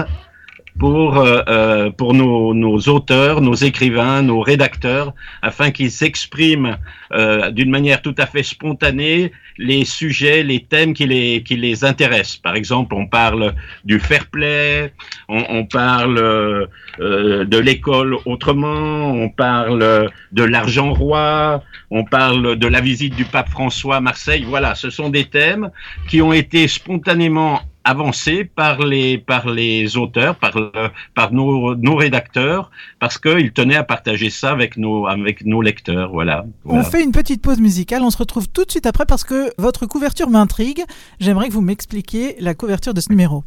[0.80, 6.78] pour, euh, euh, pour nos, nos auteurs, nos écrivains, nos rédacteurs, afin qu'ils s'expriment
[7.14, 11.86] euh, d'une manière tout à fait spontanée les sujets, les thèmes qui les, qui les
[11.86, 12.38] intéressent.
[12.38, 13.54] Par exemple, on parle
[13.86, 14.94] du fair play,
[15.30, 16.66] on, on parle euh,
[17.00, 23.24] euh, de l'école autrement, on parle de l'argent roi, on parle de la visite du
[23.24, 24.46] pape François à Marseille.
[24.46, 25.70] Voilà, ce sont des thèmes
[26.10, 30.72] qui ont été spontanément avancés par les par les auteurs, par le-
[31.14, 32.70] par nos, nos rédacteurs,
[33.00, 36.10] parce qu'ils tenaient à partager ça avec nos avec nos lecteurs.
[36.12, 36.46] Voilà.
[36.66, 39.52] On fait une petite pause musicale, on se retrouve tout de suite après parce que
[39.58, 40.84] votre couverture m'intrigue.
[41.20, 43.44] J'aimerais que vous m'expliquiez la couverture de ce numéro.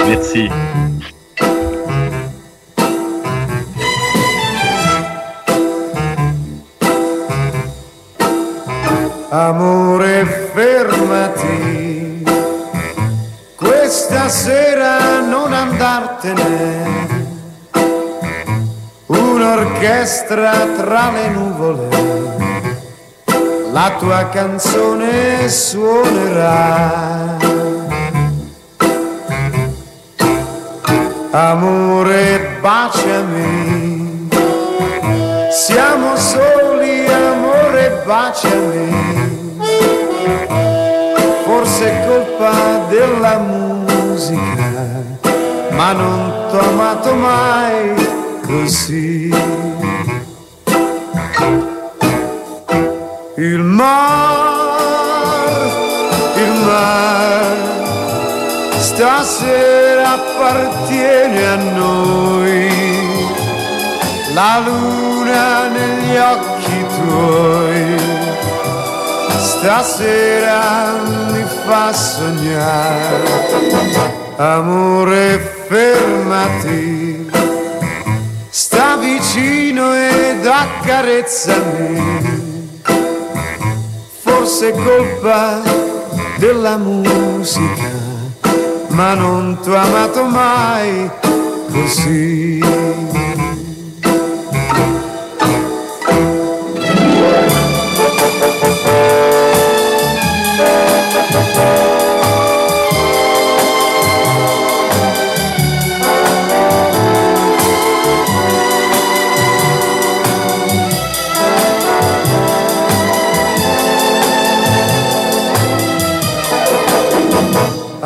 [0.00, 0.48] Merci.
[9.30, 10.24] Amore,
[10.54, 11.47] fermati,
[13.88, 17.16] questa sera non andartene.
[19.06, 21.88] Un'orchestra tra le nuvole,
[23.72, 27.38] la tua canzone suonerà.
[31.30, 34.28] Amore, baciami,
[35.50, 39.27] siamo soli, amore, baciami.
[42.48, 44.42] Colpa della musica,
[45.70, 47.94] ma non t'ho amato mai
[48.46, 49.32] così.
[53.36, 54.66] Il mar,
[56.36, 57.56] il mar,
[58.78, 62.66] stasera appartiene a noi.
[64.34, 67.96] La luna negli occhi tuoi,
[69.38, 71.27] stasera
[71.68, 73.66] fa sognare.
[74.36, 77.30] Amore, fermati,
[78.48, 82.00] sta vicino ed accarezzami.
[84.20, 85.60] Forse è colpa
[86.38, 87.90] della musica,
[88.88, 91.10] ma non t'ho amato mai
[91.70, 92.87] così.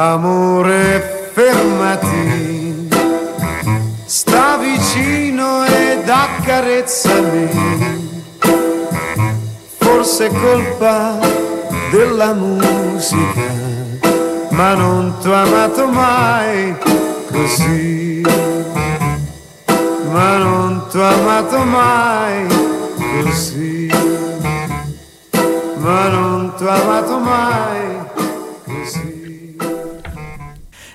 [0.04, 2.88] Amore, fermati,
[4.04, 7.48] sta vicino ed accarezzami.
[9.78, 11.18] Forse è colpa
[11.92, 13.52] della musica,
[14.50, 16.76] ma non t'ho amato mai
[17.30, 18.22] così.
[20.10, 22.46] Ma non t'ho amato mai
[23.22, 23.88] così.
[25.76, 28.01] Ma non t'ho amato mai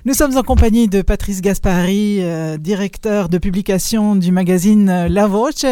[0.08, 5.28] Nous sommes en compagnie de Patrice Gaspari, euh, directeur de publication du magazine euh, La
[5.28, 5.66] Voce.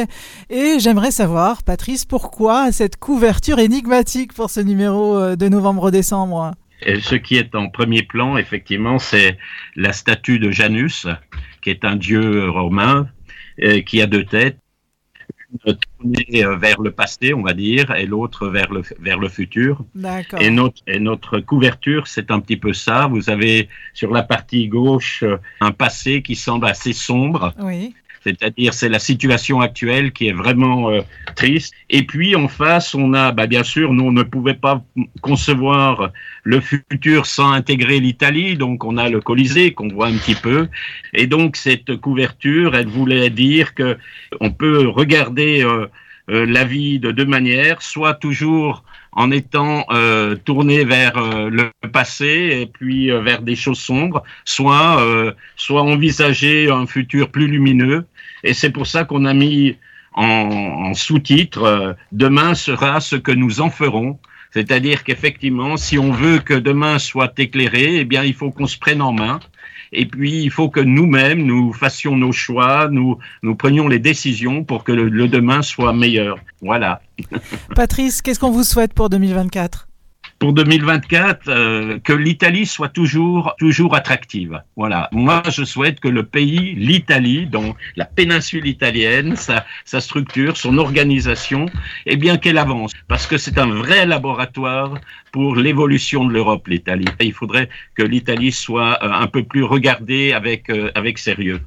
[0.49, 6.51] Et j'aimerais savoir, Patrice, pourquoi cette couverture énigmatique pour ce numéro euh, de novembre-décembre?
[6.81, 9.38] Ce qui est en premier plan, effectivement, c'est
[9.77, 11.07] la statue de Janus,
[11.61, 13.07] qui est un dieu romain
[13.86, 14.57] qui a deux têtes,
[15.58, 19.84] tournée euh, vers le passé, on va dire, et l'autre vers le, vers le futur.
[19.95, 20.41] D'accord.
[20.41, 23.08] Et notre, et notre couverture, c'est un petit peu ça.
[23.08, 25.24] Vous avez sur la partie gauche
[25.62, 27.53] un passé qui semble assez sombre.
[27.60, 27.93] Oui.
[28.26, 31.01] C'est-à-dire, c'est la situation actuelle qui est vraiment euh,
[31.36, 31.76] triste.
[31.91, 34.84] Et puis, en face, on a, bah, bien sûr, nous, on ne pouvait pas
[35.21, 36.11] concevoir
[36.43, 38.57] le futur sans intégrer l'Italie.
[38.57, 40.67] Donc, on a le Colisée qu'on voit un petit peu.
[41.13, 43.95] Et donc, cette couverture, elle voulait dire que
[44.39, 45.86] on peut regarder euh,
[46.32, 48.84] euh, la vie de deux manières, soit toujours
[49.16, 54.24] en étant euh, tourné vers euh, le passé et puis euh, vers des choses sombres,
[54.43, 55.03] soit
[55.55, 58.05] soit envisager un futur plus lumineux.
[58.43, 59.78] Et c'est pour ça qu'on a mis
[60.13, 64.20] en, en sous-titre Demain sera ce que nous en ferons.
[64.51, 68.78] C'est-à-dire qu'effectivement, si on veut que demain soit éclairé, eh bien, il faut qu'on se
[68.78, 69.39] prenne en main.
[69.91, 73.17] Et puis, il faut que nous-mêmes, nous fassions nos choix, nous,
[73.57, 76.38] prenions les décisions pour que le, le demain soit meilleur.
[76.61, 77.01] Voilà.
[77.75, 79.88] Patrice, qu'est-ce qu'on vous souhaite pour 2024
[80.38, 84.61] Pour 2024, euh, que l'Italie soit toujours, toujours attractive.
[84.75, 85.07] Voilà.
[85.13, 90.77] Moi, je souhaite que le pays, l'Italie, dans la péninsule italienne, sa, sa structure, son
[90.77, 91.67] organisation,
[92.05, 92.91] eh bien, qu'elle avance.
[93.07, 94.99] Parce que c'est un vrai laboratoire
[95.31, 97.05] pour l'évolution de l'Europe, l'Italie.
[97.21, 101.61] Il faudrait que l'Italie soit euh, un peu plus regardée avec, euh, avec sérieux.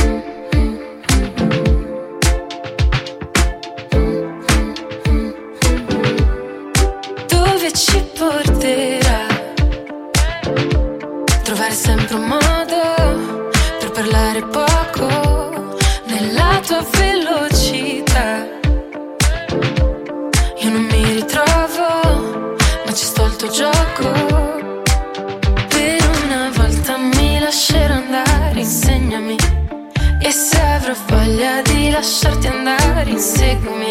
[31.42, 33.90] voglia di lasciarti andare, inseguimi.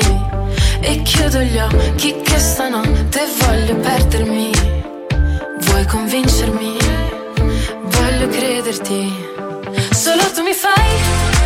[0.79, 4.51] E chiudo gli occhi che stanotte voglio perdermi.
[5.59, 6.77] Vuoi convincermi?
[7.83, 9.13] Voglio crederti.
[9.91, 11.40] Solo tu mi fai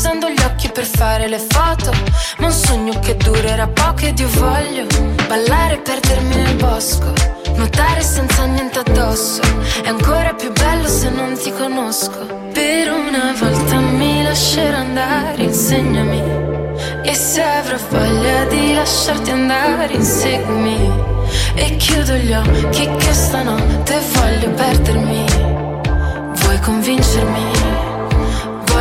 [0.00, 1.92] Usando gli occhi per fare le foto.
[2.38, 4.86] Ma un sogno che durerà poco ed io voglio
[5.28, 7.12] Ballare e perdermi nel bosco.
[7.56, 9.42] Nuotare senza niente addosso.
[9.82, 12.24] È ancora più bello se non ti conosco.
[12.50, 16.22] Per una volta mi lascerò andare Insegnami.
[17.02, 20.78] E se avrò voglia di lasciarti andare Inseguimi.
[21.56, 25.24] E chiudo gli occhi che stanotte voglio perdermi.
[26.36, 27.59] Vuoi convincermi?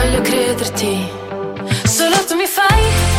[0.09, 1.07] Voglio crederti.
[1.83, 3.18] Solo tu mi fai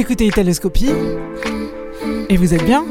[0.00, 0.88] écoutez Italoscopie
[2.30, 2.86] et vous êtes bien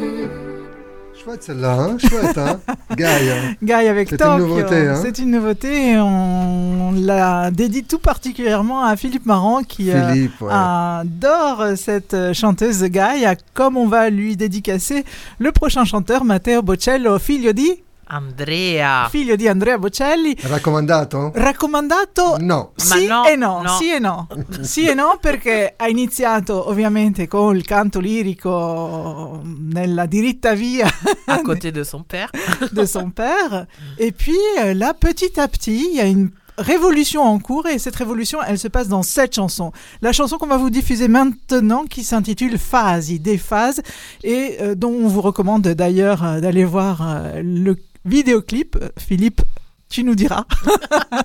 [1.16, 2.60] Chouette celle-là, hein Chouette, hein
[2.96, 3.34] Gaïa.
[3.64, 5.94] Gaïa avec C'est une nouveauté, hein C'est une nouveauté.
[5.94, 10.30] et On la dédie tout particulièrement à Philippe Marant qui euh, ouais.
[10.52, 15.04] adore cette chanteuse Gaïa, comme on va lui dédicacer
[15.40, 17.82] le prochain chanteur Matteo Bocello, figlio di
[18.12, 19.08] Andrea.
[19.10, 20.36] figlio di Andrea Bocelli.
[20.42, 21.32] Raccomandato?
[21.36, 22.38] Raccomandato?
[22.40, 22.72] No.
[22.76, 23.70] Sì no, e no, no.
[23.78, 24.28] sì e no.
[24.62, 30.88] sì e no perché ha iniziato ovviamente con il canto lirico nella diritta via
[31.26, 32.30] À côté de son père.
[32.72, 33.68] de son père.
[33.98, 37.80] Et puis euh, là, petit à petit, il y a une révolution en cours et
[37.80, 39.72] cette révolution, elle se passe dans cette chanson.
[40.02, 43.82] La chanson qu'on va vous diffuser maintenant qui s'intitule Phasi, des phases,
[44.24, 48.78] et euh, dont on vous recommande d'ailleurs euh, d'aller voir euh, le vidéoclip.
[48.98, 49.42] Philippe,
[49.90, 50.46] tu nous diras.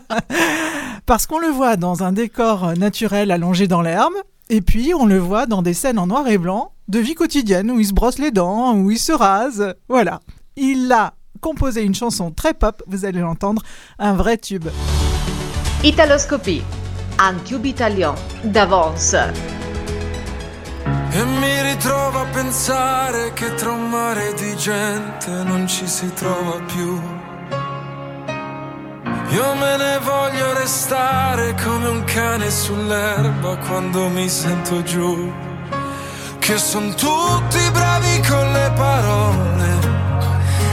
[1.07, 4.15] Parce qu'on le voit dans un décor euh, naturel allongé dans l'herbe,
[4.49, 7.71] et puis on le voit dans des scènes en noir et blanc de vie quotidienne
[7.71, 9.75] où il se brosse les dents, où il se rase.
[9.89, 10.21] Voilà.
[10.57, 13.63] Il a composé une chanson très pop, vous allez l'entendre,
[13.99, 14.69] un vrai tube.
[15.83, 16.63] Italoscopie,
[17.19, 18.15] un tube italien
[18.45, 19.15] d'avance.
[21.17, 26.59] E mi ritrovo a pensare che tra un mare di gente non ci si trova
[26.67, 27.01] più.
[29.29, 35.33] Io me ne voglio restare come un cane sull'erba quando mi sento giù.
[36.41, 39.69] Che son tutti bravi con le parole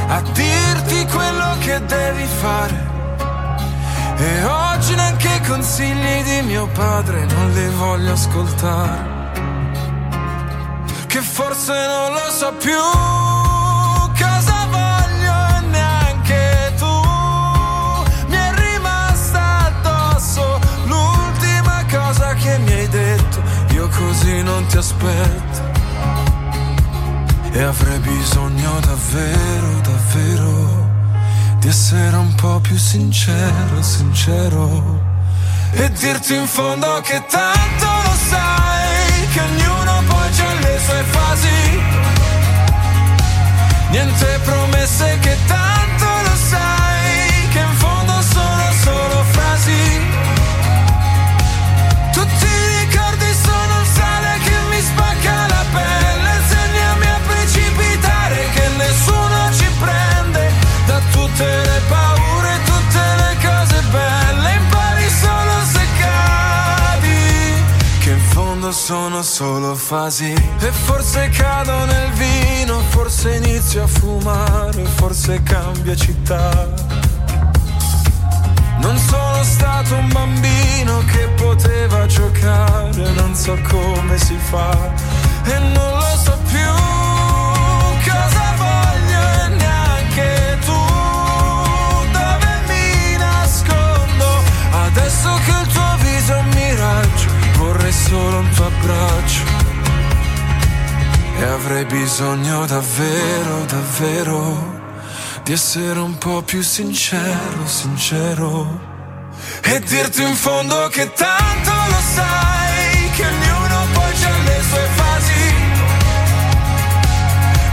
[0.08, 2.90] a dirti quello che devi fare.
[4.18, 9.21] E oggi neanche i consigli di mio padre non li voglio ascoltare
[11.12, 12.80] che forse non lo so più.
[23.94, 25.60] Così non ti aspetto.
[27.52, 30.90] E avrei bisogno davvero davvero
[31.60, 35.00] di essere un po' più sincero sincero.
[35.72, 40.01] E dirti in fondo che tanto lo sai che ognuno
[40.86, 41.82] sue fasi.
[43.90, 46.81] Niente promesse che tanto lo sai
[68.72, 70.32] sono solo fasi.
[70.32, 76.70] E forse cado nel vino forse inizio a fumare forse cambia città.
[78.80, 84.94] Non sono stato un bambino che poteva giocare, non so come si fa.
[85.44, 86.91] E non lo so più
[98.12, 99.44] solo un abbraccio.
[101.40, 104.80] E avrei bisogno davvero, davvero
[105.44, 108.80] di essere un po' più sincero, sincero.
[109.64, 115.44] E dirti in fondo che tanto lo sai che ognuno poi c'ha le sue fasi.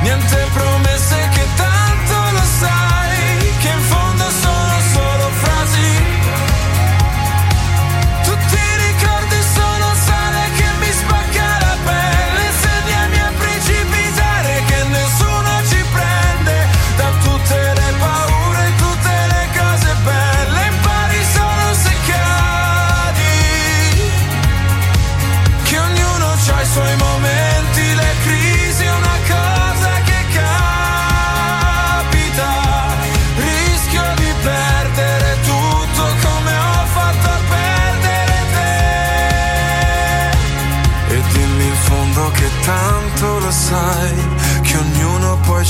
[0.02, 0.87] Niente promesse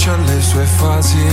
[0.09, 1.27] ognuno poi c'ha le sue fasi.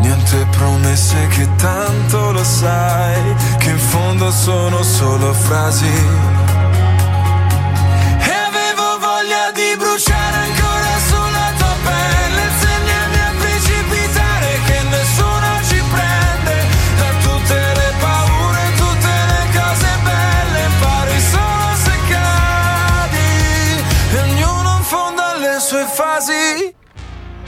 [0.00, 6.43] Niente promesse che tanto lo sai che in fondo sono solo frasi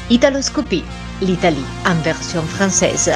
[0.08, 0.84] Italoscopie,
[1.20, 3.10] l'Italie en version française.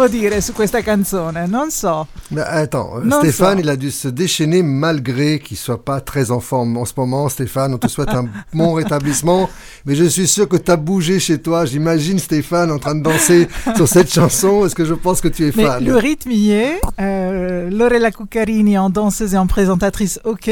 [0.00, 1.46] Devo dire, su questa canzone?
[1.46, 2.06] Non so.
[2.28, 3.60] Mais attends, Non Stéphane, so.
[3.60, 7.28] il a dû se déchaîner malgré qu'il soit pas très en forme en ce moment.
[7.28, 9.50] Stéphane, on te souhaite un bon rétablissement.
[9.84, 11.66] Mais je suis sûr que tu as bougé chez toi.
[11.66, 14.64] J'imagine Stéphane en train de danser sur cette chanson.
[14.64, 15.84] Est-ce que je pense que tu es Mais fan?
[15.84, 16.80] le rythme y est.
[17.00, 20.50] Euh, Lorella Cuccarini en danseuse et en présentatrice, ok.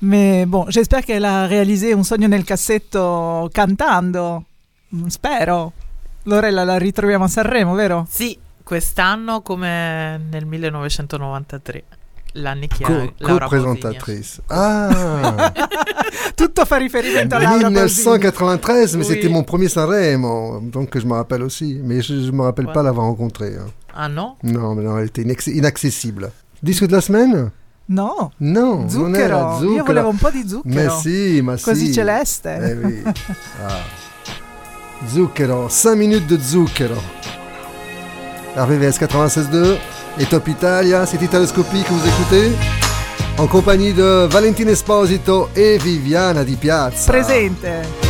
[0.00, 4.44] Mais bon, j'espère qu'elle a réalisé Un sogno nel cassetto cantando.
[5.08, 5.72] Spero.
[6.24, 8.06] Lorella la ritroviamo a Sanremo, vero?
[8.10, 8.36] Sì,
[8.66, 11.84] quest'anno come nel 1993.
[12.32, 14.42] L'anno che ha Co- Co-présentatrice.
[14.48, 15.52] Ah
[16.34, 17.70] Tutto fa riferimento a Laura Pausini.
[17.70, 19.14] 1993, mais Oui.
[19.14, 20.58] c'était mon premier Sanremo.
[20.60, 21.80] Donc je me rappelle aussi.
[21.82, 23.56] Mais je ne me rappelle pas l'avoir rencontrée.
[23.94, 26.30] Ah non Non, mais non, elle était inac- inaccessible.
[26.60, 27.50] Disque de la semaine
[27.88, 28.32] No.
[28.40, 29.52] No, non era Zucchero.
[29.58, 29.74] zucchero.
[29.76, 30.92] Io volevo un po' di zucchero.
[30.92, 31.92] Ma sì, ma Così sì.
[31.92, 32.56] celeste.
[32.56, 33.02] Eh oui.
[33.64, 33.80] Ah.
[35.06, 37.00] Zucchero, 5 minutes de zucchero.
[38.56, 39.76] RVVS 96.2
[40.18, 42.52] et Top Italia, c'est Italoscopie que vous écoutez
[43.38, 47.12] en compagnie de Valentino Esposito et Viviana Di Piazza.
[47.12, 48.05] Presente.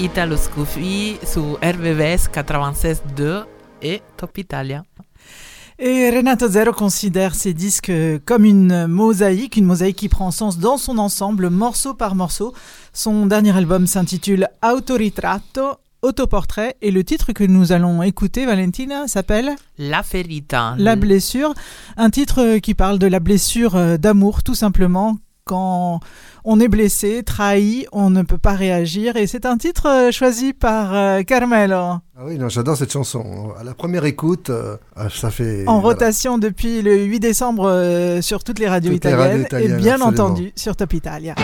[0.00, 3.44] Écoutez Italoscopie sur RVVS 96.2
[3.82, 4.82] et Top Italia.
[5.78, 7.92] Et Renato Zero considère ses disques
[8.24, 12.54] comme une mosaïque, une mosaïque qui prend sens dans son ensemble, morceau par morceau.
[12.92, 19.54] Son dernier album s'intitule Autoritratto, autoportrait, et le titre que nous allons écouter, Valentina, s'appelle
[19.78, 20.74] La Ferita.
[20.78, 21.54] La blessure,
[21.96, 25.18] un titre qui parle de la blessure euh, d'amour, tout simplement.
[25.44, 26.00] Quand
[26.44, 29.16] on est blessé, trahi, on ne peut pas réagir.
[29.16, 33.52] Et c'est un titre euh, choisi par euh, Carmelo, Ah oui, non, j'adore cette chanson.
[33.58, 35.64] À la première écoute, euh, ah, ça fait.
[35.66, 35.94] en voilà.
[35.94, 39.72] rotation depuis le 8 décembre euh, sur toutes les radios Toutes les italiennes, radios italiennes,
[39.72, 40.24] et bien absolument.
[40.24, 41.34] entendu sur Top Italia.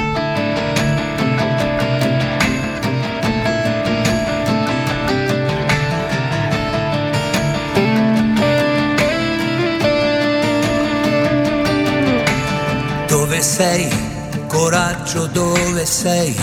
[13.09, 14.06] Dove sei?
[14.59, 16.35] Coraggio, dove sei?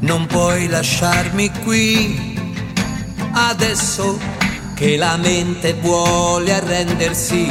[0.00, 2.38] Non puoi lasciarmi qui.
[3.32, 4.18] Adesso
[4.74, 7.50] che la mente vuole arrendersi,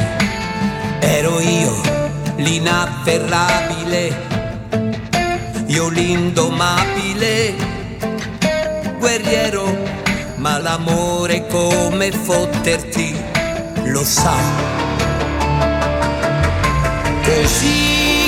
[1.00, 1.80] ero io
[2.36, 4.16] l'inafferrabile,
[5.66, 7.54] io l'indomabile,
[8.98, 9.76] guerriero,
[10.36, 13.16] ma l'amore come fotterti,
[13.86, 14.36] lo sa.
[17.24, 18.22] Così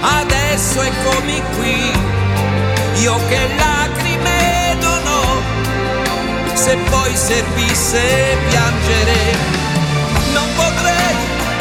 [0.00, 1.90] adesso eccomi qui,
[3.02, 5.42] io che lacrime non ho,
[6.54, 9.36] se poi servisse piangere,
[10.32, 11.16] non potrei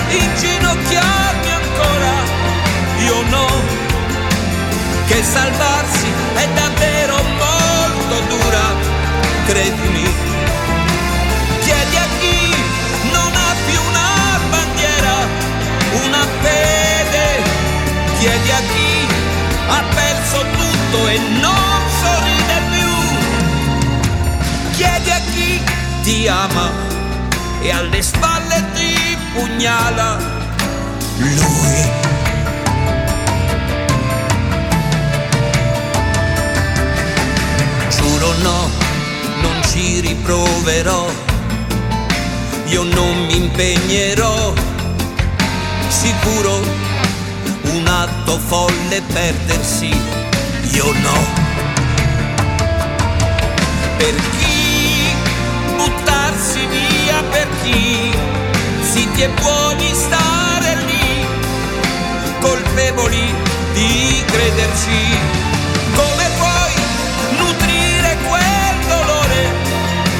[0.09, 2.13] inginocchiarmi ancora,
[2.99, 3.47] io no,
[5.07, 8.75] che salvarsi è davvero molto dura,
[9.47, 10.07] credimi.
[11.61, 12.55] Chiedi a chi
[13.11, 15.15] non ha più una bandiera,
[16.05, 17.41] una fede,
[18.19, 18.82] chiedi a chi
[21.13, 22.91] e non sorride più,
[24.71, 25.61] chiedi a chi
[26.01, 26.71] ti ama
[27.61, 30.17] e alle spalle ti pugnala.
[31.17, 31.91] Lui.
[37.89, 38.69] Giuro no,
[39.41, 41.07] non ci riproverò,
[42.65, 44.53] io non mi impegnerò.
[45.89, 46.59] Sicuro
[47.71, 49.95] un atto folle perdersi,
[50.73, 51.17] io no.
[53.97, 55.15] Per chi
[55.75, 58.11] buttarsi via, per chi
[58.81, 61.25] zitti e buoni stare lì,
[62.39, 63.33] colpevoli
[63.73, 65.17] di crederci,
[65.95, 66.73] come puoi
[67.37, 69.41] nutrire quel dolore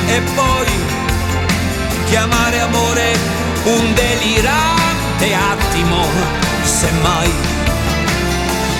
[0.08, 0.72] e poi
[2.06, 3.18] chiamare amore
[3.64, 6.06] un delirante attimo,
[6.64, 7.32] semmai.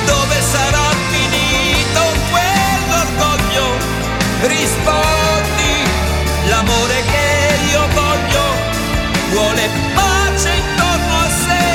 [0.05, 0.82] Dove sarà
[4.46, 5.74] Rispondi,
[6.50, 8.46] l'amore che io voglio
[9.32, 11.66] vuole pace intorno a sé.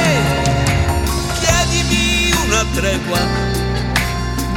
[1.41, 3.21] Chiedimi una tregua,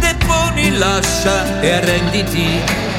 [0.01, 2.90] deponi, lascia e arrenditi.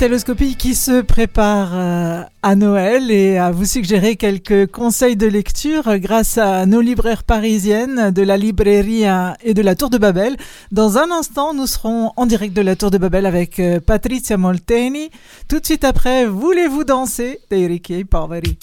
[0.00, 5.98] Italoscopie qui se prépare euh, à Noël et à vous suggérer quelques conseils de lecture
[5.98, 10.38] grâce à nos libraires parisiennes de la Libreria et de la Tour de Babel.
[10.72, 14.38] Dans un instant, nous serons en direct de la Tour de Babel avec euh, Patrizia
[14.38, 15.10] Molteni.
[15.48, 18.56] Tout de suite après, Voulez-vous danser i poveri?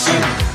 [0.00, 0.49] Revolution.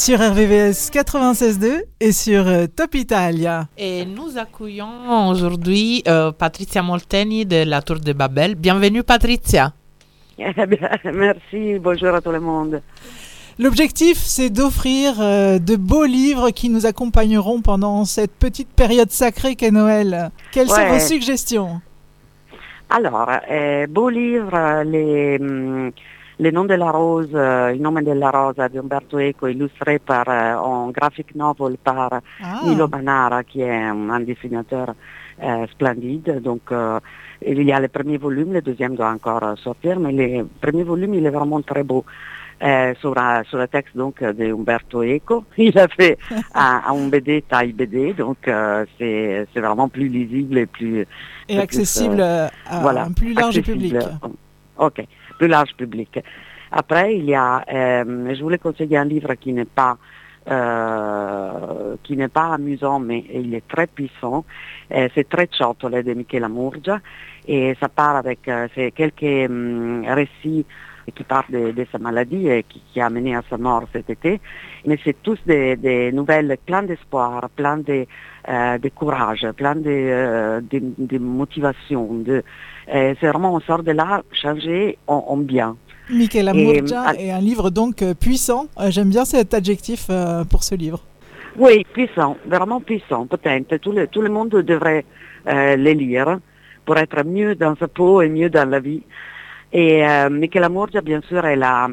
[0.00, 3.66] Sur RVVS 96.2 et sur euh, Top Italia.
[3.76, 8.54] Et nous accueillons aujourd'hui euh, Patricia Molteni de la Tour de Babel.
[8.54, 9.74] Bienvenue Patricia.
[10.38, 12.80] Eh bien, merci, bonjour à tout le monde.
[13.58, 19.54] L'objectif, c'est d'offrir euh, de beaux livres qui nous accompagneront pendant cette petite période sacrée
[19.54, 20.30] qu'est Noël.
[20.50, 21.82] Quelles sont vos suggestions?
[22.88, 25.92] Alors, eh, beau livre, les, hum,
[26.40, 30.26] Les noms de la rose, euh, Il nome della rosa di Umberto Eco, illustré par
[30.26, 32.08] euh, en graphic novel par
[32.42, 32.62] Ah.
[32.64, 34.94] Milo Manara, qui est un, un dessinateur
[35.42, 36.40] euh, splendide.
[36.40, 36.98] Donc, euh,
[37.46, 41.12] il y a le premier volume, le deuxième doit encore sortir, mais le premier volume,
[41.12, 42.06] il est vraiment très beau.
[42.62, 45.44] Euh, sur, un, sur le texte donc de Umberto Eco.
[45.56, 46.18] Il a fait
[46.54, 51.00] un, un BD taille BD, donc euh, c'est vraiment plus lisible et plus...
[51.00, 51.06] Et
[51.54, 53.98] plus, accessible euh, à un plus large accessible.
[53.98, 54.08] public.
[54.76, 55.04] Ok,
[55.40, 56.20] plus large public.
[56.70, 59.96] Après, il y a, euh, je voulais conseiller un livre qui n'est pas
[60.50, 64.44] euh, qui n'est pas amusant, mais il est très puissant.
[64.94, 67.00] Euh, c'est Tre ciotole de Michela Murgia
[67.46, 68.68] et ça part avec euh,
[69.00, 70.66] quelques hum, récits
[71.14, 74.40] qui parlent de, sa maladie et qui, qui a mené à sa mort cet été.
[74.86, 78.06] Mais c'est tous des, nouvelles plein d'espoir, plein de,
[78.48, 82.14] euh, de courage, plein de, euh, de, de motivation.
[82.14, 82.42] De,
[82.94, 85.76] euh, c'est vraiment on sort de là changé en, en bien.
[86.10, 88.66] Michela Et, Murgia ah, est un livre donc euh, puissant.
[88.78, 91.00] Euh, J'aime bien cet adjectif euh, pour ce livre.
[91.56, 93.78] Oui, puissant, vraiment puissant, potente.
[93.80, 95.04] Tout le, tout le monde devrait
[95.46, 96.38] euh, les lire
[96.84, 99.02] pour être mieux dans sa peau et mieux dans la vie.
[99.72, 101.88] Et euh, Michela Murgia, bien sûr, est la,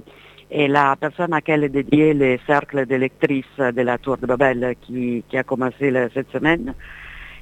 [0.50, 4.26] est la personne à laquelle est dédié le cercle de lectrices de la Tour de
[4.26, 6.74] Babel qui, qui a commencé cette semaine.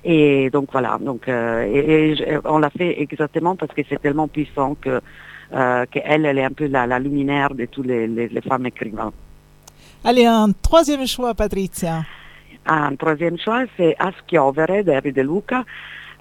[0.07, 3.99] Et donc voilà, donc, euh, et, et je- on l'a fait exactement parce que c'est
[4.01, 5.01] tellement puissant que
[5.53, 8.65] euh, qu'elle, elle est un peu la, la luminaire de toutes les, les- les femmes
[8.67, 9.11] écrivains.
[10.03, 12.03] Allez, un troisième choix, Patricia.
[12.67, 15.63] Un troisième choix, c'est A schiovere de Harry De Luca.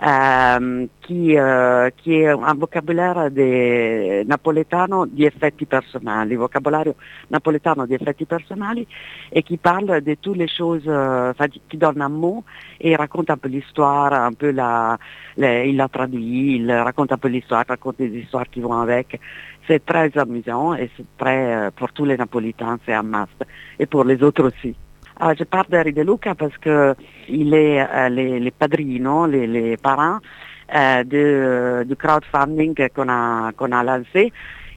[0.01, 6.95] Ehm, qui, eh, qui è un vocabolario de- napoletano di effetti personali, vocabolario
[7.29, 8.87] napoletano di effetti personali
[9.31, 12.45] et qui parle de toutes les choses, euh, enfin, qui qui donne un mot
[12.79, 14.99] et il raconte un peu l'histoire, un peu la,
[15.37, 19.19] les- il la traduit, il raconte un peu l'histoire, raconte des histoires qui vont avec.
[19.66, 23.45] C'est très amusant et c'est très, euh, pour tous les Napolitains, c'est un must.
[23.79, 24.77] Et pour les autres aussi.
[25.19, 26.95] Ah, je parle d'Harry De Luca parce que
[27.28, 30.19] il est euh, les, les padrinos, les, les parents
[30.74, 34.32] euh, de- du crowdfunding qu'on a, lancé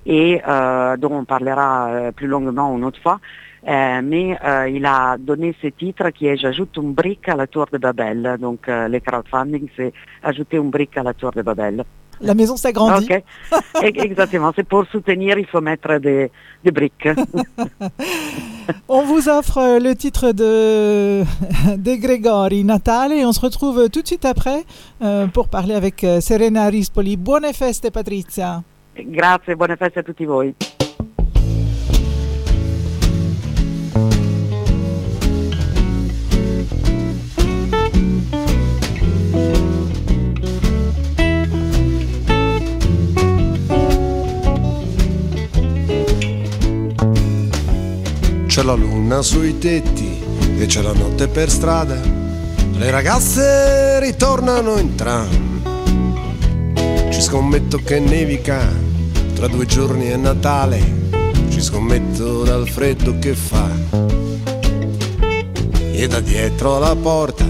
[0.05, 3.19] et euh, dont on parlera euh, plus longuement une autre fois.
[3.67, 7.47] Euh, mais euh, il a donné ce titre qui est J'ajoute une brique à la
[7.47, 8.37] tour de Babel.
[8.39, 9.91] Donc euh, le crowdfunding, c'est
[10.23, 11.83] ajouter une brique à la tour de Babel.
[12.21, 13.05] La maison s'agrandit.
[13.11, 13.23] Ok,
[13.83, 16.31] E- Exactement, c'est pour soutenir, il faut mettre des,
[16.63, 17.07] des briques.
[18.89, 21.23] On vous offre euh, le titre de,
[21.77, 24.65] de Gregori, Natale, et on se retrouve tout de suite après
[25.01, 27.15] euh, pour parler avec euh, Serena Rispoli.
[27.15, 28.61] Buone feste, Patrizia.
[28.97, 30.53] Grazie, buone feste a tutti voi.
[48.57, 50.19] C'è la luna sui tetti
[50.57, 52.01] e c'è la notte per strada.
[52.73, 55.61] Le ragazze ritornano in tram.
[57.11, 58.67] Ci scommetto che nevica,
[59.35, 60.81] tra due giorni è Natale.
[61.49, 63.69] Ci scommetto dal freddo che fa.
[65.91, 67.45] E da dietro alla porta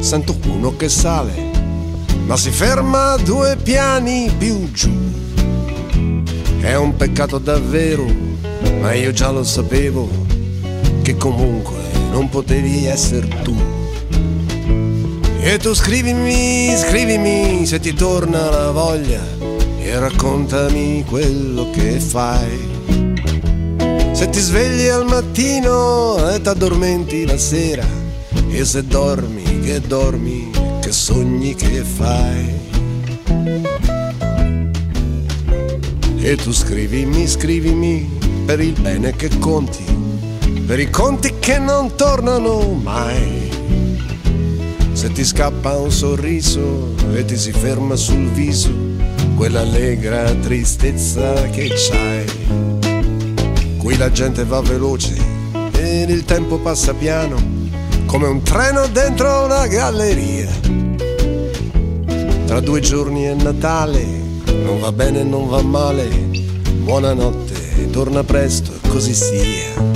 [0.00, 1.50] sento uno che sale,
[2.26, 4.92] ma si ferma due piani più giù.
[6.60, 8.04] È un peccato davvero,
[8.82, 10.41] ma io già lo sapevo
[11.02, 11.80] che comunque
[12.10, 13.54] non potevi essere tu.
[15.40, 19.20] E tu scrivimi, scrivimi se ti torna la voglia
[19.80, 22.70] e raccontami quello che fai.
[24.12, 27.84] Se ti svegli al mattino e t'addormenti la sera
[28.48, 30.50] e se dormi, che dormi,
[30.80, 32.60] che sogni che fai.
[36.18, 38.08] E tu scrivimi, scrivimi
[38.44, 39.84] per il bene che conti,
[40.66, 43.50] per i conti che non tornano mai.
[44.92, 48.70] Se ti scappa un sorriso e ti si ferma sul viso
[49.36, 52.24] quell'allegra tristezza che c'hai.
[53.76, 55.14] Qui la gente va veloce
[55.76, 57.34] ed il tempo passa piano
[58.06, 60.50] come un treno dentro una galleria.
[62.46, 64.04] Tra due giorni è Natale,
[64.62, 66.08] non va bene, non va male.
[66.82, 69.92] Buonanotte, torna presto così sia.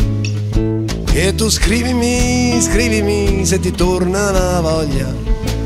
[1.19, 5.15] E tu scrivimi, scrivimi se ti torna la voglia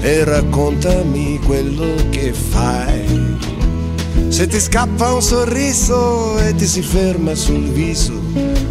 [0.00, 3.36] e raccontami quello che fai.
[4.28, 8.12] Se ti scappa un sorriso e ti si ferma sul viso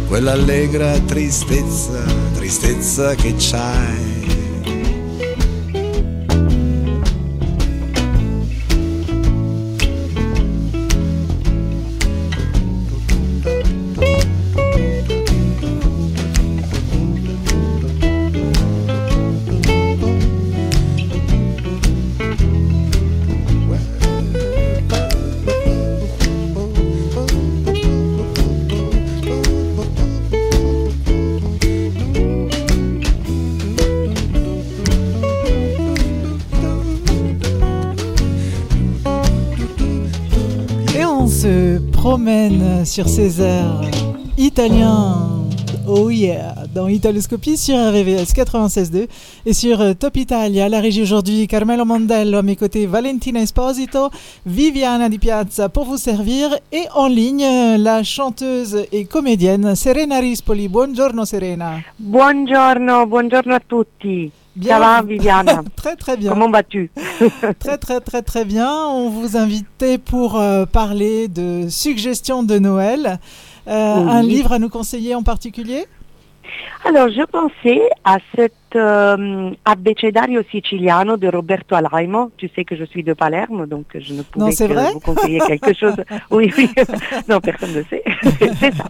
[0.08, 2.02] quell'allegra tristezza,
[2.32, 4.09] tristezza che c'hai.
[42.20, 43.80] Promène sur ces airs
[44.36, 45.26] italiens.
[45.88, 49.08] Oh yeah, dans Italoscopie sur RVVS 96.2
[49.46, 50.68] et sur euh, Top Italia.
[50.68, 54.10] La régie aujourd'hui, Carmelo Mondello à mes côtés, Valentina Esposito,
[54.44, 60.18] Viviana Di Piazza pour vous servir et en ligne euh, la chanteuse et comédienne Serena
[60.20, 60.68] Rispoli.
[60.68, 61.80] Buongiorno Serena.
[61.96, 64.30] Buongiorno, buongiorno a tutti.
[64.56, 64.74] Bien.
[64.74, 66.30] Ça va, Viviana Très très bien.
[66.32, 66.90] Comment vas-tu
[67.58, 68.70] Très très très très bien.
[68.88, 73.18] On vous invitait pour euh, parler de suggestions de Noël.
[73.68, 74.10] Euh, Oui.
[74.10, 75.86] Un livre à nous conseiller en particulier?
[76.84, 82.30] Alors, je pensais à cet euh, abecedario siciliano de Roberto Alaimo.
[82.36, 84.92] Tu sais que je suis de Palerme, donc je ne pouvais que vrai?
[84.92, 85.96] vous conseiller quelque chose.
[86.30, 86.68] Oui, oui.
[87.28, 88.02] non, personne ne sait.
[88.60, 88.84] c'est ça.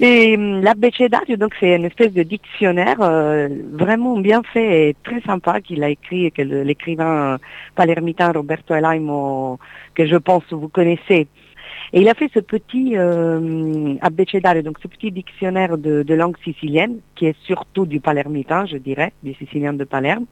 [0.00, 5.20] Et hum, l'abecedario, donc c'est une espèce de dictionnaire euh, vraiment bien fait et très
[5.22, 7.38] sympa qu'il a écrit et que l'écrivain euh,
[7.74, 9.58] palermitain Roberto Alaimo,
[9.94, 11.28] que je pense vous connaissez,
[11.92, 13.94] et il a fait ce petit euh,
[14.62, 19.12] donc ce petit dictionnaire de, de langue sicilienne, qui est surtout du palermitain, je dirais,
[19.22, 20.26] du sicilien de Palerme,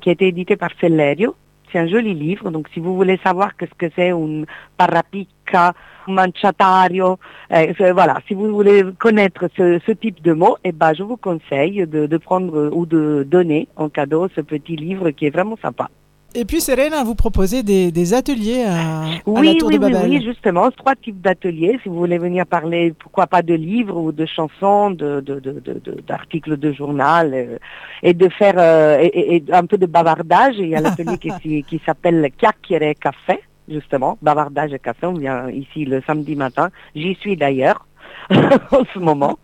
[0.00, 1.36] qui a été édité par Sellerio.
[1.72, 4.44] C'est un joli livre, donc si vous voulez savoir qu'est-ce que c'est un
[4.76, 5.74] parapicca,
[6.06, 7.18] un manciatario,
[7.52, 11.16] euh, voilà, si vous voulez connaître ce, ce type de mots, eh ben, je vous
[11.16, 15.58] conseille de, de prendre ou de donner en cadeau ce petit livre qui est vraiment
[15.60, 15.90] sympa.
[16.38, 19.84] Et puis Serena, vous proposez des, des ateliers à, à la Oui, Tour oui, de
[19.84, 20.10] oui, Babel.
[20.10, 21.78] oui, justement, trois types d'ateliers.
[21.82, 25.52] Si vous voulez venir parler, pourquoi pas de livres ou de chansons, de, de, de,
[25.60, 27.56] de- de- d'articles de journal, euh,
[28.02, 30.56] et de faire euh, et, et- et un peu de bavardage.
[30.58, 35.06] Il y a l'atelier qui, qui s'appelle Chiacchiere Café, justement, bavardage et café.
[35.06, 36.68] On vient ici le samedi matin.
[36.94, 37.86] J'y suis d'ailleurs
[38.30, 39.38] en ce moment.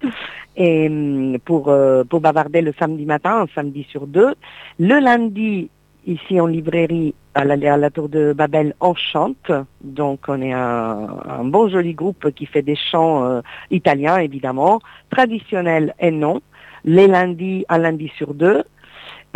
[0.57, 4.35] Et hum, pour, euh, pour bavarder le samedi matin, un samedi sur deux.
[4.79, 5.71] Le lundi,
[6.07, 9.51] ici en librairie à la, Tour de Babel, on chante.
[9.83, 14.81] Donc on est un, un bon joli groupe qui fait des chants euh, italiens évidemment,
[15.11, 16.41] traditionnels et non.
[16.85, 18.65] Les lundis, un lundi sur deux,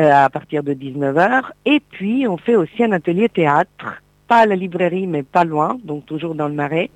[0.00, 1.44] euh, à partir de 19h.
[1.64, 5.78] Et puis on fait aussi un atelier théâtre, pas à la librairie mais pas loin,
[5.84, 6.90] donc toujours dans le Marais.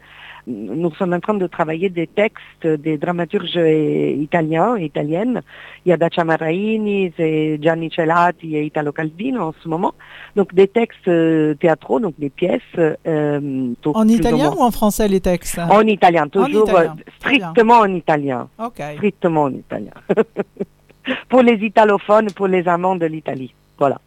[0.50, 5.42] Nous sommes en train de travailler des textes des dramaturges euh, italiens et italiennes.
[5.84, 9.94] Il y a Dacia Maraini, c'est Gianni Celati et Italo Calvino en ce moment.
[10.36, 12.60] Donc des textes euh, théâtraux, donc des pièces.
[12.78, 16.96] euh, En italien ou en français les textes En italien, toujours italien.
[16.98, 18.48] euh, strictement en italien.
[18.58, 18.80] Ok.
[18.96, 19.92] Strictement en italien.
[21.28, 23.54] pour les italophones, pour les amants de l'Italie.
[23.78, 23.98] Voilà.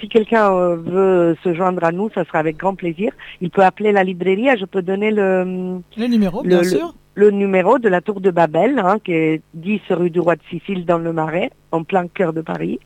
[0.00, 3.12] Si quelqu'un euh, veut se joindre à nous, ça sera avec grand plaisir.
[3.40, 4.48] Il peut appeler la librairie.
[4.58, 6.94] Je peux donner le, Le numéro, le, bien le- sûr.
[7.14, 10.42] le numéro de la Tour de Babel, hein, qui est 10 rue du Roi de
[10.50, 12.78] Sicile dans le Marais, en plein cœur de Paris.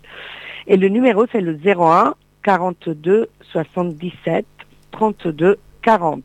[0.67, 4.45] Et le numéro, c'est le 01 42 77
[4.93, 6.23] 32 40.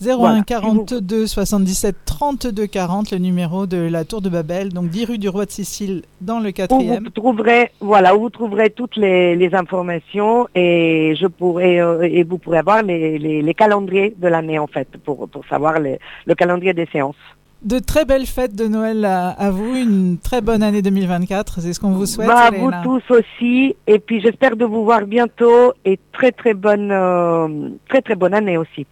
[0.00, 0.42] 01 Voilà.
[0.42, 5.28] 42 77 32 40, le numéro de la Tour de Babel, donc 10 rue du
[5.28, 7.02] Roi de Sicile dans le Où 4e.
[7.04, 12.22] vous trouverez, voilà, où vous trouverez toutes les, les informations et je pourrai euh, et
[12.22, 15.98] vous pourrez avoir les, les, les calendriers de l'année en fait pour, pour savoir les-
[16.26, 17.16] le calendrier des séances.
[17.60, 21.72] De très belles fêtes de Noël à, à vous, une très bonne année 2024, c'est
[21.72, 22.28] ce qu'on vous souhaite.
[22.28, 26.54] Bah, à vous tous aussi et puis j'espère de vous voir bientôt et très très
[26.54, 28.86] bonne euh, très très bonne année aussi.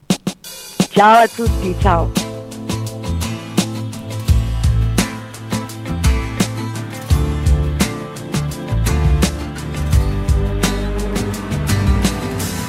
[0.96, 2.10] Ciao à tutti, ciao.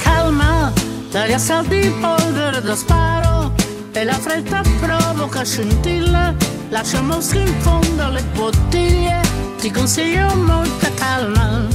[0.03, 0.73] Calma,
[1.09, 3.53] dagli assalti polvere da sparo
[3.93, 6.35] e la fretta provoca scintille.
[6.67, 9.21] Lascia mosche in fondo alle bottiglie,
[9.57, 11.65] ti consiglio molta calma.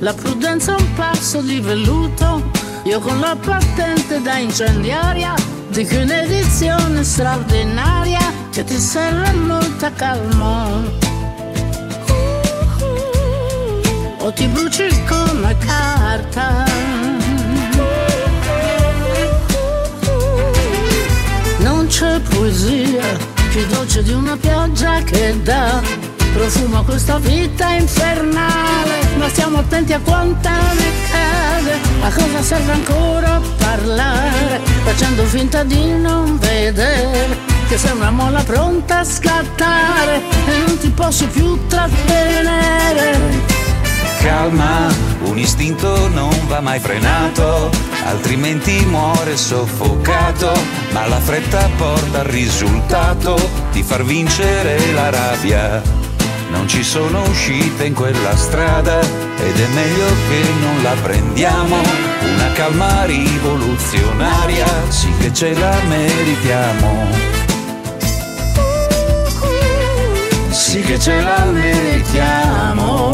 [0.00, 2.50] La prudenza è un passo di velluto,
[2.82, 8.20] io con la patente da incendiaria dico un'edizione straordinaria
[8.52, 11.02] che ti serve molta calma.
[14.24, 16.64] o ti bruci come carta.
[21.58, 23.04] Non c'è poesia
[23.50, 25.82] più dolce di una pioggia che dà
[26.32, 32.72] profumo a questa vita infernale, ma stiamo attenti a quanta ne cade, a cosa serve
[32.72, 40.58] ancora parlare, facendo finta di non vedere che sei una molla pronta a scattare e
[40.66, 43.52] non ti posso più trattenere.
[44.20, 44.88] Calma,
[45.24, 47.70] un istinto non va mai frenato,
[48.06, 50.52] altrimenti muore soffocato,
[50.92, 53.36] ma la fretta porta al risultato
[53.70, 56.03] di far vincere la rabbia.
[56.54, 62.52] Non ci sono uscite in quella strada ed è meglio che non la prendiamo, una
[62.52, 67.08] calma rivoluzionaria, sì che ce la meritiamo.
[70.50, 73.10] Sì che ce la meritiamo.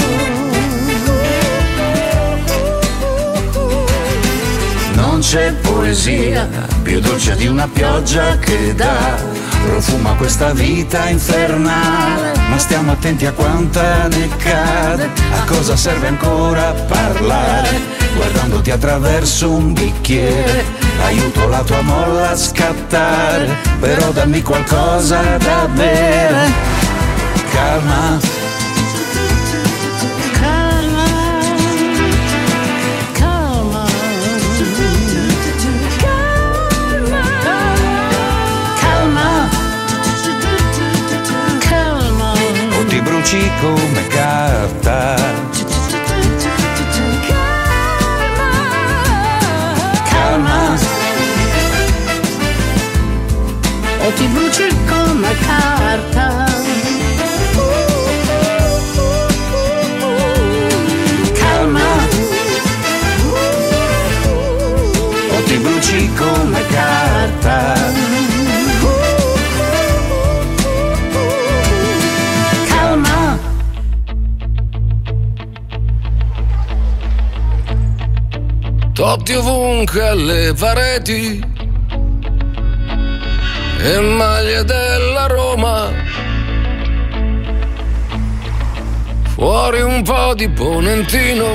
[4.92, 6.46] Non c'è poesia
[6.82, 12.32] più dolce di una pioggia che dà profumo a questa vita infernale.
[12.48, 17.80] Ma stiamo attenti a quanta ne cade, a cosa serve ancora parlare.
[18.16, 20.64] Guardandoti attraverso un bicchiere,
[21.04, 23.56] aiuto la tua molla a scattare.
[23.78, 26.78] Però dammi qualcosa da bere.
[27.52, 28.18] Calma,
[43.20, 45.14] bruci come carta.
[50.10, 50.74] calma,
[54.04, 56.49] o ti bruci come carta.
[79.00, 81.42] Totti ovunque alle pareti
[83.78, 85.90] e maglie della Roma.
[89.36, 91.46] Fuori un po' di ponentino,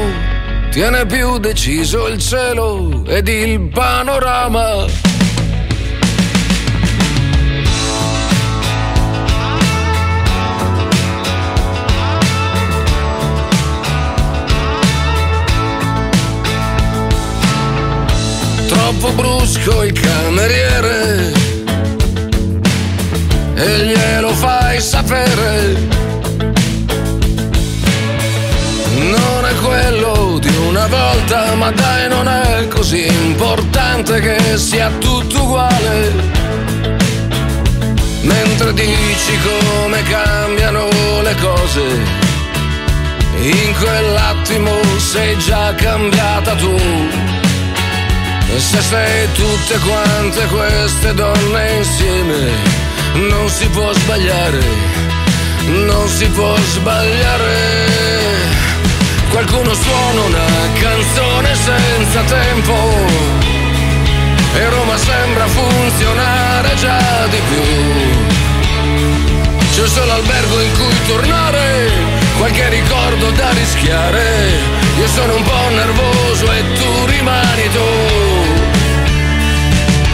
[0.72, 5.05] tiene più deciso il cielo ed il panorama.
[18.98, 21.34] Troppo brusco il cameriere
[23.56, 25.76] e glielo fai sapere.
[28.94, 35.44] Non è quello di una volta, ma dai, non è così importante che sia tutto
[35.44, 36.14] uguale.
[38.22, 40.88] Mentre dici come cambiano
[41.22, 41.82] le cose,
[43.42, 47.35] in quell'attimo sei già cambiata tu.
[48.58, 52.52] Se sei tutte quante queste donne insieme,
[53.30, 54.60] non si può sbagliare,
[55.66, 57.54] non si può sbagliare.
[59.30, 60.46] Qualcuno suona una
[60.80, 62.74] canzone senza tempo
[64.56, 67.62] e Roma sembra funzionare già di più.
[69.74, 71.92] C'è solo albergo in cui tornare,
[72.38, 74.24] qualche ricordo da rischiare.
[74.98, 77.90] Io sono un po' nervoso e tu rimani tu.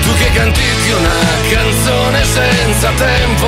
[0.03, 3.48] Tu che cantichi una canzone senza tempo,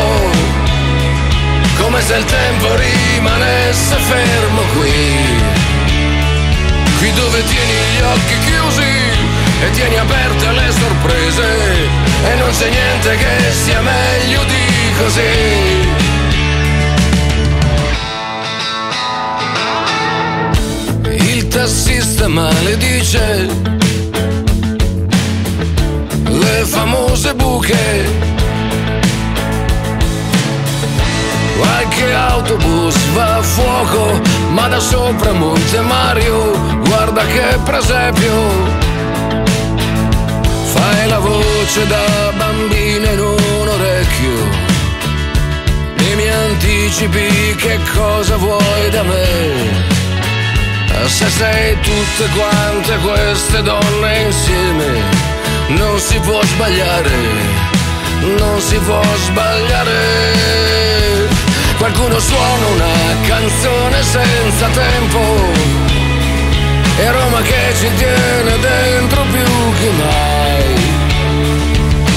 [1.79, 5.51] come se il tempo rimanesse fermo qui.
[6.99, 8.91] Qui dove tieni gli occhi chiusi
[9.61, 11.47] e tieni aperte le sorprese
[12.25, 16.02] e non c'è niente che sia meglio di così.
[21.53, 23.47] Tassista maledice
[26.23, 28.09] le famose buche.
[31.57, 34.19] Qualche autobus va a fuoco,
[34.49, 38.35] ma da sopra Monte Mario, guarda che presepio.
[40.73, 44.37] Fai la voce da bambina in un orecchio
[45.97, 49.92] e mi anticipi che cosa vuoi da me.
[51.05, 55.01] Se sei tutte quante queste donne insieme,
[55.67, 57.11] non si può sbagliare,
[58.37, 61.27] non si può sbagliare.
[61.77, 62.93] Qualcuno suona una
[63.27, 65.19] canzone senza tempo,
[66.97, 69.43] e Roma che ci tiene dentro più
[69.79, 70.91] che mai.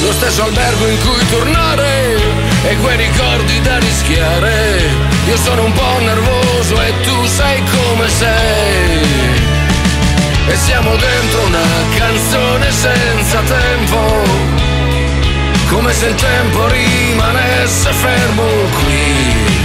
[0.02, 2.16] Lo stesso albergo in cui tornare
[2.68, 5.15] e quei ricordi da rischiare.
[5.26, 9.00] Io sono un po' nervoso e tu sai come sei.
[10.46, 11.66] E siamo dentro una
[11.96, 13.98] canzone senza tempo.
[15.68, 18.44] Come se il tempo rimanesse fermo
[18.84, 19.64] qui.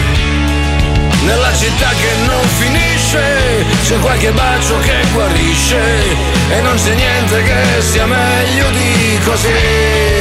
[1.26, 5.82] Nella città che non finisce, c'è qualche bacio che guarisce
[6.50, 10.21] e non c'è niente che sia meglio di così.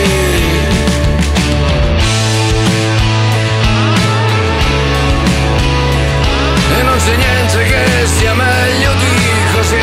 [7.05, 9.77] C'è niente che sia meglio di così.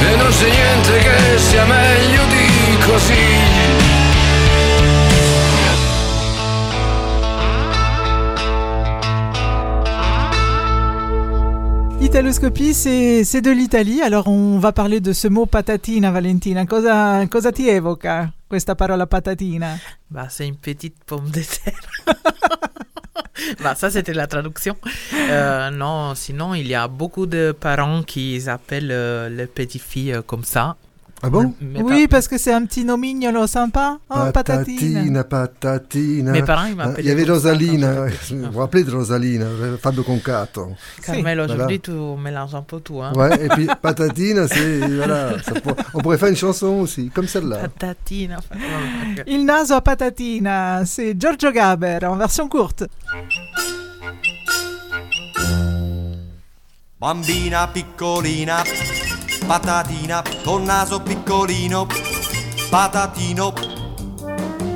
[0.00, 3.26] E non c'è niente che sia meglio di così.
[12.00, 14.02] Italoscopie, c'est de l'Italie.
[14.02, 16.64] Alors, on va parler de ce mot patatina, Valentina.
[16.64, 18.32] Cosa, cosa ti evoca?
[20.30, 21.80] C'est une petite pomme de terre.
[23.62, 24.76] bah, ça, c'était la traduction.
[25.14, 30.14] Euh, non, sinon, il y a beaucoup de parents qui appellent euh, les petites filles
[30.14, 30.76] euh, comme ça.
[31.20, 33.98] Ah bon Mais Oui, parce que c'est un petit nomignolo sympa.
[34.08, 35.24] Oh, patatina.
[35.24, 36.30] Patatina, patatina.
[36.32, 39.76] Mes parents, ils Ah, m'appelaient Il y avait Rosalina, vous vous rappelez de Rosalina, euh,
[39.78, 40.68] Fabio Concato.
[41.04, 41.44] Carmel, Voilà.
[41.54, 43.02] aujourd'hui, tu mélanges un peu tout.
[43.02, 43.12] Hein.
[43.16, 44.78] Ouais, et puis patatina, c'est.
[44.78, 47.58] Voilà, ça pour- on pourrait faire une chanson aussi, comme celle-là.
[47.68, 48.36] Patatina.
[48.38, 49.24] enfin, non, ok.
[49.26, 52.84] Il naso a patatina, c'est Giorgio Gaber en version courte.
[57.00, 58.62] Bambina piccolina,
[59.46, 61.86] patatina, con naso piccolino,
[62.70, 63.52] patatino.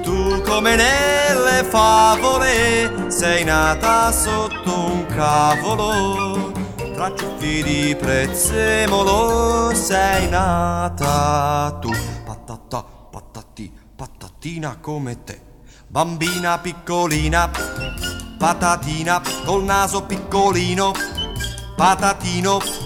[0.03, 6.53] Tu come nelle favole sei nata sotto un cavolo,
[6.95, 11.91] tra ciuffi di prezzemolo sei nata tu.
[12.25, 15.41] Patata, patati, patatina come te.
[15.87, 17.51] Bambina piccolina,
[18.39, 20.93] patatina col naso piccolino,
[21.77, 22.82] patatino.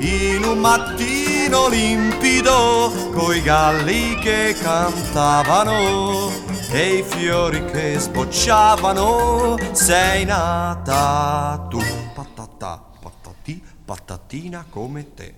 [0.00, 6.30] In un mattino limpido, coi galli che cantavano
[6.70, 11.80] e i fiori che sbocciavano, sei nata tu,
[12.14, 15.34] patata, patati, patatina come te.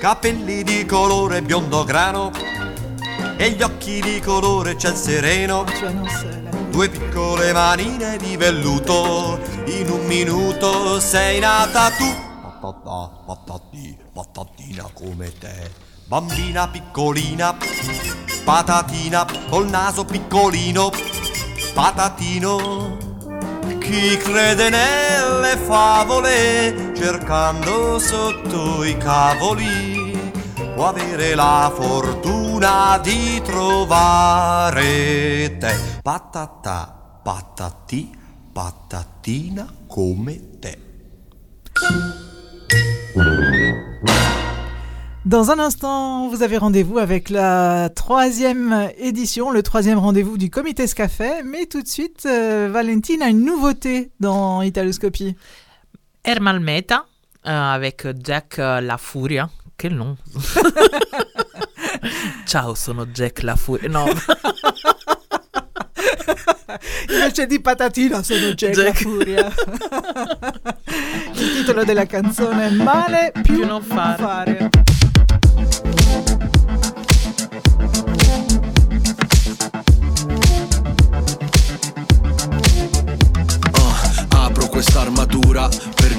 [0.00, 2.32] Capelli di colore biondo grano
[3.36, 5.64] e gli occhi di colore ciel sereno.
[6.70, 12.30] Due piccole manine di velluto, in un minuto sei nata tu.
[12.62, 15.68] Patata, patati, patatina come te.
[16.06, 17.56] Bambina piccolina,
[18.44, 20.92] patatina col naso piccolino,
[21.74, 22.96] patatino.
[23.80, 30.16] Chi crede nelle favole, cercando sotto i cavoli,
[30.76, 34.76] può avere la fortuna di trovare
[35.58, 35.98] te.
[36.00, 38.16] Patata, patati,
[38.52, 42.30] patatina come te.
[45.24, 50.86] Dans un instant, vous avez rendez-vous avec la troisième édition, le troisième rendez-vous du Comité
[50.86, 51.42] Scafé.
[51.44, 55.36] Mais tout de suite, euh, Valentine a une nouveauté dans Italoscopie.
[56.24, 57.06] Ermal Meta
[57.46, 59.48] euh, avec Jack euh, La Furia.
[59.78, 60.16] Quel nom
[62.46, 63.88] Ciao, sono Jack La Furia.
[63.88, 64.06] No,
[67.08, 69.00] Invece di patatina sono Jack, la Jack.
[69.02, 69.52] Furia.
[71.34, 74.70] Il titolo della canzone è Male più, non fare.
[83.72, 85.68] Ah, apro quest'armatura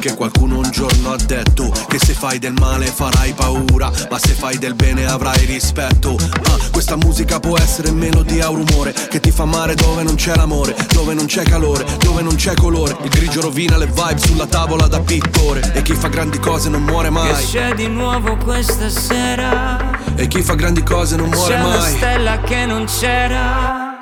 [0.03, 4.33] perché qualcuno un giorno ha detto che se fai del male farai paura, ma se
[4.33, 6.17] fai del bene avrai rispetto.
[6.19, 10.35] Ah, questa musica può essere melodia o rumore che ti fa male dove non c'è
[10.35, 12.97] l'amore, dove non c'è calore, dove non c'è colore.
[13.03, 16.83] Il grigio rovina le vibe sulla tavola da pittore e chi fa grandi cose non
[16.83, 17.45] muore Che mai.
[17.45, 21.95] c'è di nuovo questa sera E chi fa grandi cose non muore C'è una mai.
[21.95, 23.92] stella che non c'era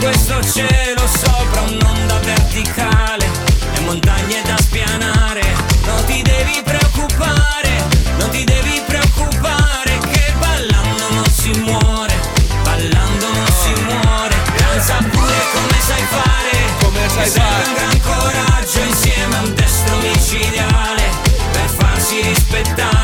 [0.00, 3.28] questo cielo Sopra un'onda verticale
[3.74, 5.42] E montagne da spianare.
[5.84, 7.84] Non ti devi preoccupare
[8.18, 12.14] Non ti devi preoccupare Che ballando non si muore
[12.62, 14.34] Ballando non si muore.
[14.56, 17.68] Danza pure come sai fare Come sai Serve fare.
[17.68, 21.02] un gran coraggio insieme a un destro micidiale
[21.52, 22.99] Per farsi rispettare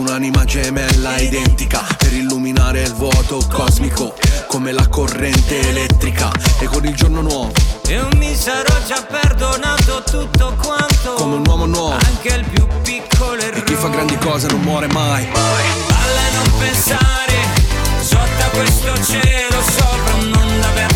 [0.00, 4.14] un'anima gemella identica Per illuminare il vuoto cosmico
[4.46, 6.30] Come la corrente elettrica.
[6.58, 7.52] E con il giorno nuovo
[7.86, 11.12] E mi sarò già perdonato tutto quanto.
[11.14, 11.92] Come un uomo nuovo.
[11.92, 15.26] Anche il più piccolo E errore chi fa grandi cose non muore mai.
[15.26, 17.34] Balla e non pensare
[18.00, 20.89] Sotto questo cielo Sopra un'onda verticale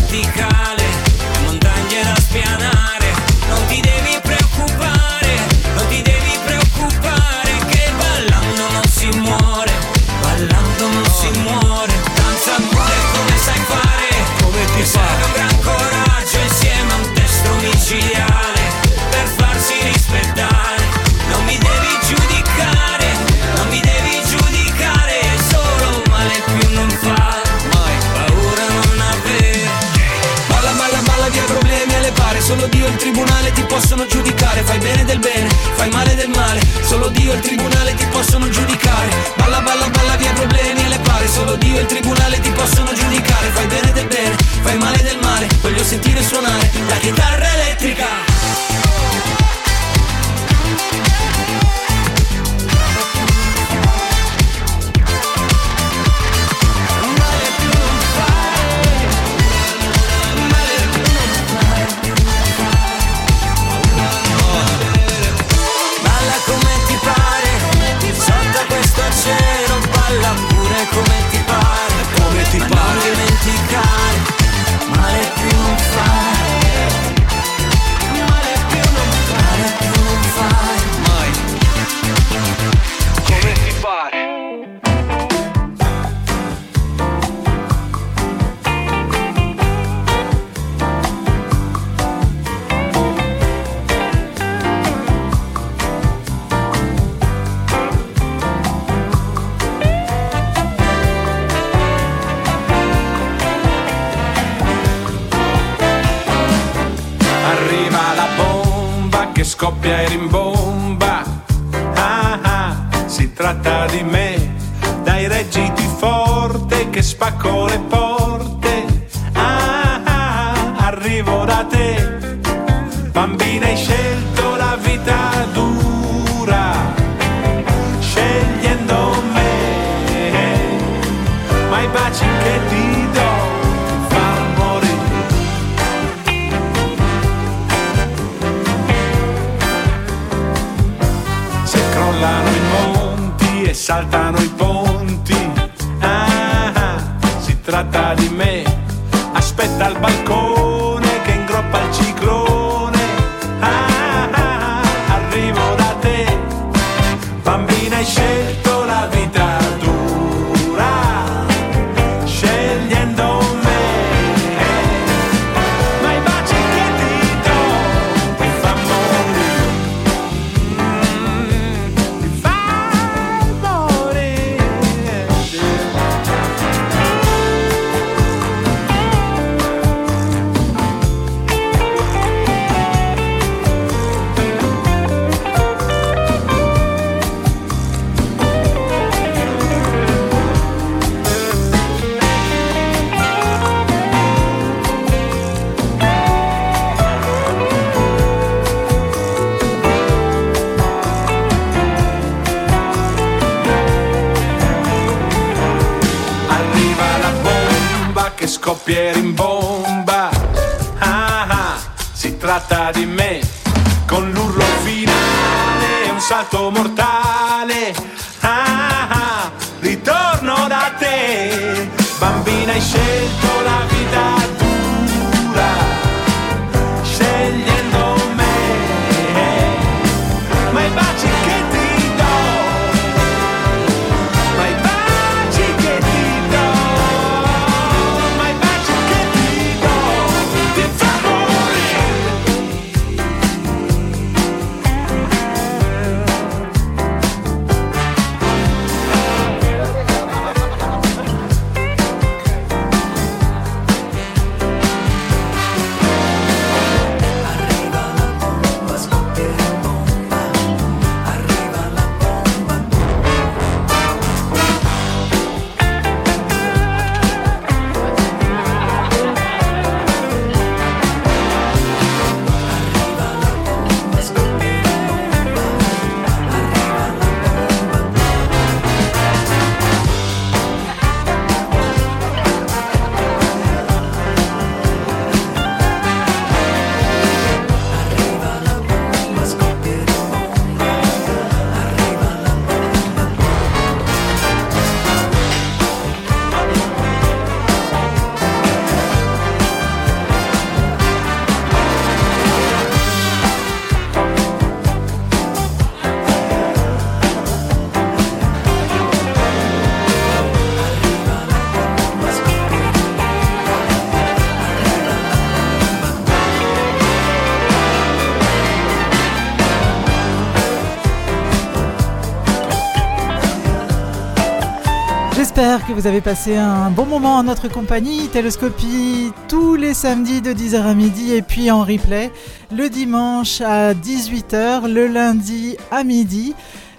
[325.75, 328.29] J'espère que vous avez passé un bon moment en notre compagnie.
[328.29, 332.31] Télescopie tous les samedis de 10h à midi et puis en replay
[332.73, 336.55] le dimanche à 18h, le lundi à midi,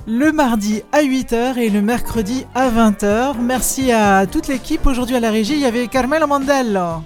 [0.06, 3.36] le mardi à 8h et le mercredi à 20h.
[3.40, 4.86] Merci à toute l'équipe.
[4.86, 7.00] Aujourd'hui à la régie, il y avait Carmelo Mondello.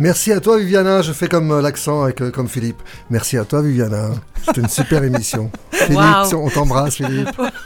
[0.00, 1.02] Merci à toi, Viviana.
[1.02, 2.80] Je fais comme euh, l'accent avec, euh, comme Philippe.
[3.10, 4.10] Merci à toi, Viviana.
[4.46, 5.50] C'était une super émission.
[5.72, 5.98] Philippe,
[6.32, 6.44] Wow.
[6.44, 7.30] on t'embrasse, Philippe.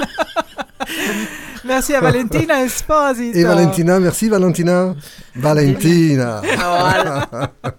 [1.73, 3.39] Merci à Valentina Esposito.
[3.39, 4.95] Et Valentina, merci Valentina.
[5.35, 6.43] Valentina.
[6.43, 7.29] Voilà.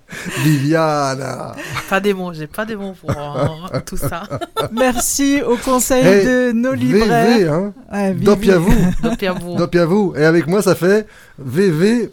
[0.44, 1.52] Viviana.
[1.88, 4.24] Pas des mots, j'ai pas des mots pour euh, tout ça.
[4.72, 7.38] Merci au conseil Hey, de nos libraires.
[7.38, 7.74] VV, hein.
[7.92, 8.14] Ouais.
[8.16, 8.74] Dopiavou.
[9.04, 9.56] Dopiavou.
[9.58, 10.14] Dopiavou.
[10.18, 11.06] Et avec moi, ça fait
[11.38, 12.12] VV.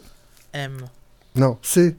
[0.53, 0.73] M.
[1.35, 1.95] Non, C.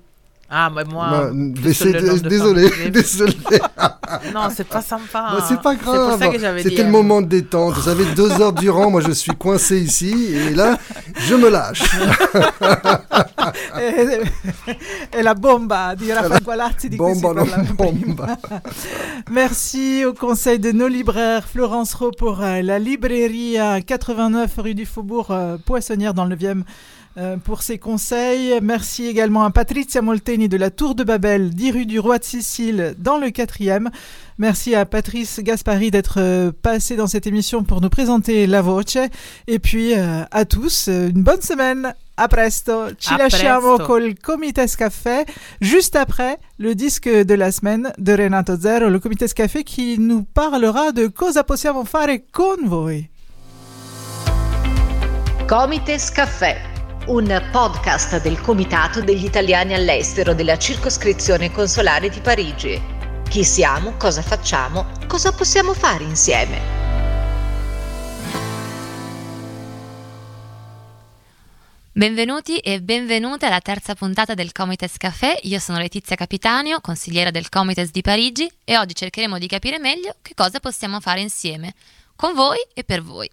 [0.55, 1.09] Ah, mais moi.
[1.11, 3.33] Bah, le nom de désolé, désolé.
[4.35, 5.31] non, c'est pas sympa.
[5.33, 6.20] Bah, c'est pas grave.
[6.62, 6.91] C'était le M.
[6.91, 7.73] moment de détente.
[7.73, 10.12] Vous savez, deux heures durant, moi, je suis coincé ici.
[10.35, 10.77] Et là,
[11.16, 11.83] je me lâche.
[13.79, 14.24] e,
[15.16, 18.39] e la bomba di Raffaele Gualazzi di cui si Bomba.
[19.31, 25.29] Merci au conseil de nos libraires Florence euh, la librairie à 89 rue du Faubourg
[25.31, 26.62] euh, Poissonnière dans le 9e euh,
[27.44, 28.59] pour ses conseils.
[28.62, 32.24] Merci également à Patrizia Molteni de la Tour de Babel, 10 rue du Roi de
[32.24, 33.89] Sicile, dans le 4e.
[34.39, 38.97] Merci à Patrice Gaspari d'être euh, passé dans cette émission pour nous présenter La Voce.
[39.47, 41.94] Et puis euh, à tous, euh, une bonne semaine.
[42.16, 42.89] A presto.
[42.98, 43.86] Ci A lasciamo presto.
[43.86, 45.24] col Comites Café.
[45.60, 50.24] Juste après, le disque de la semaine de Renato Zero, le Comites Café qui nous
[50.24, 53.09] parlera de cosa possiamo fare con voi.
[55.47, 56.56] Comites Caffè,
[57.07, 62.81] un podcast del Comitato degli Italiani all'estero della circoscrizione consolare di Parigi.
[63.29, 66.81] Chi siamo, cosa facciamo, cosa possiamo fare insieme.
[71.91, 75.41] Benvenuti e benvenute alla terza puntata del Comites Café.
[75.43, 80.15] Io sono Letizia Capitanio, consigliera del Comites di Parigi e oggi cercheremo di capire meglio
[80.23, 81.74] che cosa possiamo fare insieme,
[82.15, 83.29] con voi e per voi.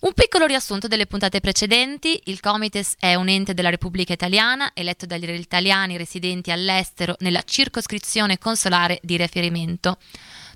[0.00, 2.20] Un piccolo riassunto delle puntate precedenti.
[2.26, 8.38] Il Comites è un ente della Repubblica Italiana eletto dagli italiani residenti all'estero nella circoscrizione
[8.38, 9.98] consolare di riferimento.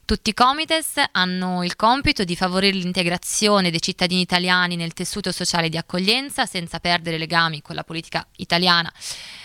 [0.04, 5.68] Tutti i comites hanno il compito di favorire l'integrazione dei cittadini italiani nel tessuto sociale
[5.68, 8.92] di accoglienza senza perdere legami con la politica italiana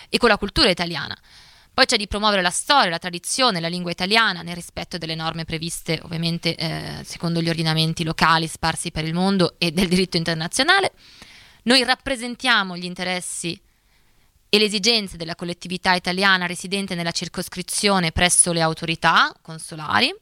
[0.08, 1.18] e con la cultura italiana.
[1.78, 5.44] Poi c'è di promuovere la storia, la tradizione, la lingua italiana nel rispetto delle norme
[5.44, 10.90] previste ovviamente eh, secondo gli ordinamenti locali sparsi per il mondo e del diritto internazionale.
[11.62, 13.56] Noi rappresentiamo gli interessi
[14.48, 20.12] e le esigenze della collettività italiana residente nella circoscrizione presso le autorità consolari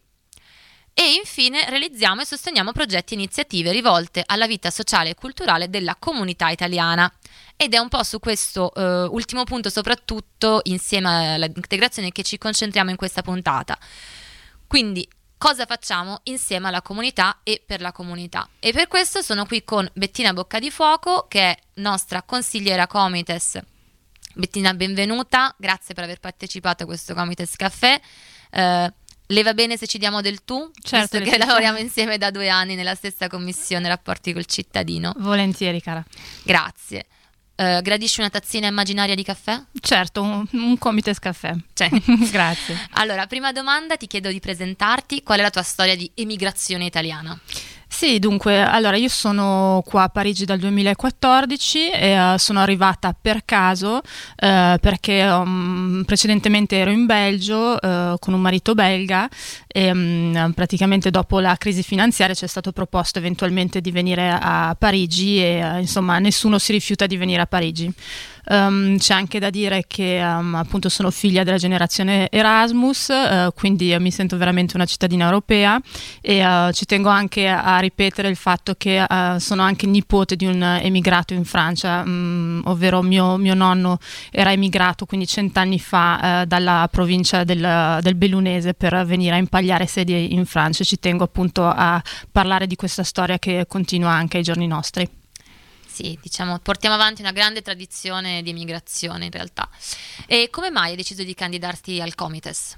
[0.98, 5.94] e infine realizziamo e sosteniamo progetti e iniziative rivolte alla vita sociale e culturale della
[5.94, 7.12] comunità italiana.
[7.55, 12.89] Ed è un po' su questo eh, ultimo punto, soprattutto insieme all'integrazione, che ci concentriamo
[12.89, 13.78] in questa puntata.
[14.66, 15.06] Quindi,
[15.36, 18.48] cosa facciamo insieme alla comunità e per la comunità?
[18.59, 23.60] E per questo sono qui con Bettina Bocca di Fuoco, che è nostra consigliera Comites.
[24.35, 28.01] Bettina, benvenuta, grazie per aver partecipato a questo Comites Caffè.
[28.51, 28.93] Eh,
[29.27, 30.70] le va bene se ci diamo del tu?
[30.81, 35.12] Certo, Visto che lavoriamo insieme da due anni nella stessa commissione rapporti col cittadino.
[35.19, 36.05] Volentieri, cara.
[36.43, 37.07] Grazie.
[37.59, 39.59] Eh, gradisci una tazzina immaginaria di caffè?
[39.81, 41.55] Certo, un, un Comites Caffè.
[41.73, 41.89] Cioè.
[42.31, 42.78] Grazie.
[42.93, 45.23] Allora, prima domanda ti chiedo di presentarti.
[45.23, 47.39] Qual è la tua storia di emigrazione italiana?
[47.98, 53.47] Sì, dunque, allora io sono qua a Parigi dal 2014 e eh, sono arrivata per
[53.47, 54.02] caso
[54.36, 59.27] eh, perché um, precedentemente ero in Belgio eh, con un marito belga
[59.66, 64.77] e mm, praticamente dopo la crisi finanziaria ci è stato proposto eventualmente di venire a
[64.78, 67.90] Parigi e insomma nessuno si rifiuta di venire a Parigi.
[68.48, 73.97] Um, c'è anche da dire che um, appunto sono figlia della generazione Erasmus, eh, quindi
[73.98, 75.81] mi sento veramente una cittadina europea
[76.20, 80.47] e eh, ci tengo anche a ripetere il fatto che eh, sono anche nipote di
[80.47, 83.98] un emigrato in Francia, mm, ovvero mio, mio nonno
[84.31, 90.18] era emigrato quindi cent'anni fa dalla provincia del, del Bellunese per venire a impagliare sedie
[90.18, 90.85] in Francia.
[90.85, 95.09] Ci tengo appunto a parlare di questa storia che continua anche ai giorni nostri.
[95.97, 99.66] Sì, diciamo, portiamo avanti una grande tradizione di emigrazione in realtà.
[100.27, 102.77] E come mai hai deciso di candidarti al Comites?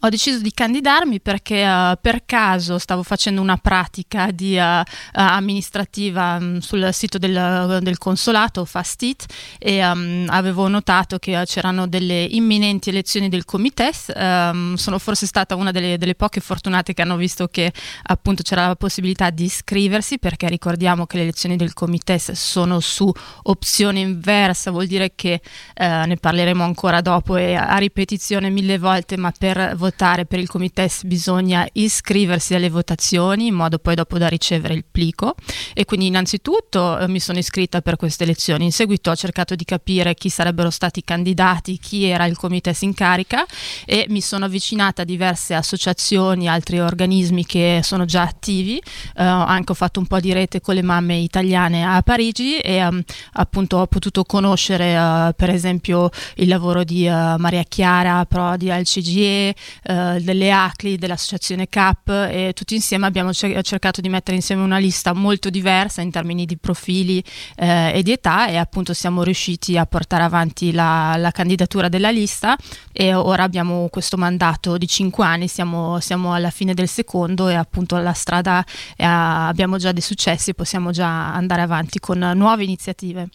[0.00, 4.82] Ho deciso di candidarmi perché eh, per caso stavo facendo una pratica di, eh,
[5.12, 9.24] amministrativa mh, sul sito del, del consolato Fastit
[9.58, 14.12] e um, avevo notato che eh, c'erano delle imminenti elezioni del Comites.
[14.14, 17.72] Ehm, sono forse stata una delle, delle poche fortunate che hanno visto che
[18.04, 23.10] appunto c'era la possibilità di iscriversi perché ricordiamo che le elezioni del Comites sono su
[23.44, 25.40] opzione inversa, vuol dire che
[25.76, 31.04] ne parleremo ancora dopo e a ripetizione mille volte, ma per votare per il Comites
[31.04, 35.34] bisogna iscriversi alle votazioni in modo poi dopo da ricevere il plico.
[35.74, 39.64] E quindi innanzitutto eh, mi sono iscritta per queste elezioni, in seguito ho cercato di
[39.64, 43.44] capire chi sarebbero stati i candidati, chi era il Comites in carica
[43.84, 48.82] e mi sono avvicinata a diverse associazioni, altri organismi che sono già attivi, eh,
[49.22, 53.02] anche ho fatto un po' di rete con le mamme italiane a Parigi e ehm,
[53.34, 58.84] appunto ho potuto conoscere eh, per esempio il lavoro di eh, Maria Chiara Prodi al
[58.84, 64.62] CGE, eh, delle ACLI, dell'associazione CAP e tutti insieme abbiamo cer- cercato di mettere insieme
[64.62, 67.22] una lista molto diversa in termini di profili
[67.56, 72.10] eh, e di età e appunto siamo riusciti a portare avanti la, la candidatura della
[72.10, 72.56] lista
[72.92, 77.54] e ora abbiamo questo mandato di cinque anni, siamo, siamo alla fine del secondo e
[77.54, 78.64] appunto la strada
[78.96, 83.28] eh, abbiamo già dei successi e possiamo già andare avanti con nuove iniziative.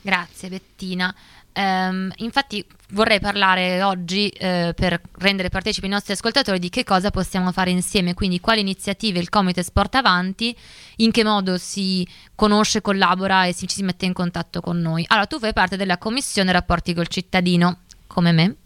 [0.00, 1.14] Grazie Bettina.
[1.54, 2.64] Ehm, infatti
[2.94, 7.70] vorrei parlare oggi eh, per rendere partecipi i nostri ascoltatori di che cosa possiamo fare
[7.70, 10.56] insieme, quindi quali iniziative il Comites porta avanti,
[10.96, 15.04] in che modo si conosce, collabora e si, ci si mette in contatto con noi.
[15.08, 18.56] Allora, tu fai parte della commissione rapporti col cittadino, come me.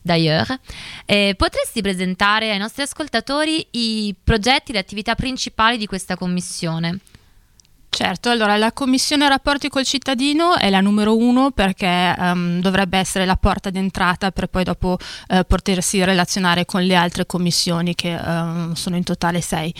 [0.00, 0.58] D'ailleurs,
[1.06, 7.00] Eh, potresti presentare ai nostri ascoltatori i progetti, le attività principali di questa commissione?
[7.94, 11.86] Certo, allora la Commissione Rapporti col cittadino è la numero uno perché
[12.18, 14.98] ehm, dovrebbe essere la porta d'entrata per poi dopo
[15.28, 19.72] eh, potersi relazionare con le altre commissioni che ehm, sono in totale sei,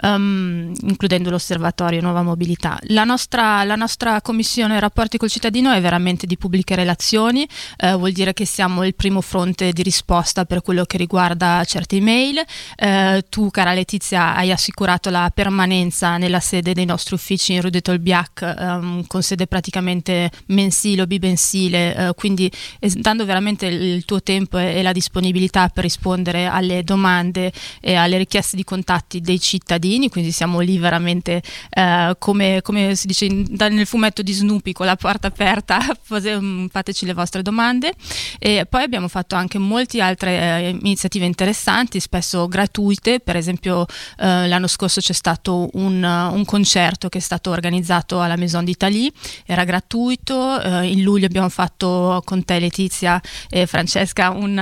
[0.00, 2.78] ehm, includendo l'Osservatorio Nuova Mobilità.
[2.84, 7.46] La nostra, la nostra Commissione Rapporti col cittadino è veramente di pubbliche relazioni,
[7.76, 11.96] eh, vuol dire che siamo il primo fronte di risposta per quello che riguarda certe
[11.96, 12.42] email.
[12.76, 17.70] Eh, tu, cara Letizia, hai assicurato la permanenza nella sede dei nostri uffici in Rue
[17.70, 22.50] de Tolbiac ehm, con sede praticamente mensile o bimensile, eh, quindi
[22.94, 28.18] dando veramente il, tuo tempo e, e la disponibilità per rispondere alle domande e alle
[28.18, 33.46] richieste di contatti dei cittadini, quindi siamo lì veramente eh, come, come si dice in-
[33.48, 35.78] nel fumetto di Snoopy con la porta aperta,
[36.10, 37.92] mm, fateci le vostre domande.
[38.38, 43.86] E poi abbiamo fatto anche molte altre eh, iniziative interessanti, spesso gratuite, per esempio
[44.18, 48.64] eh, l'anno scorso c'è stato un, uh, un concerto che è stato organizzato alla Maison
[48.64, 49.10] d'Italie,
[49.46, 54.58] era gratuito, eh, in luglio abbiamo fatto con te Letizia e Francesca un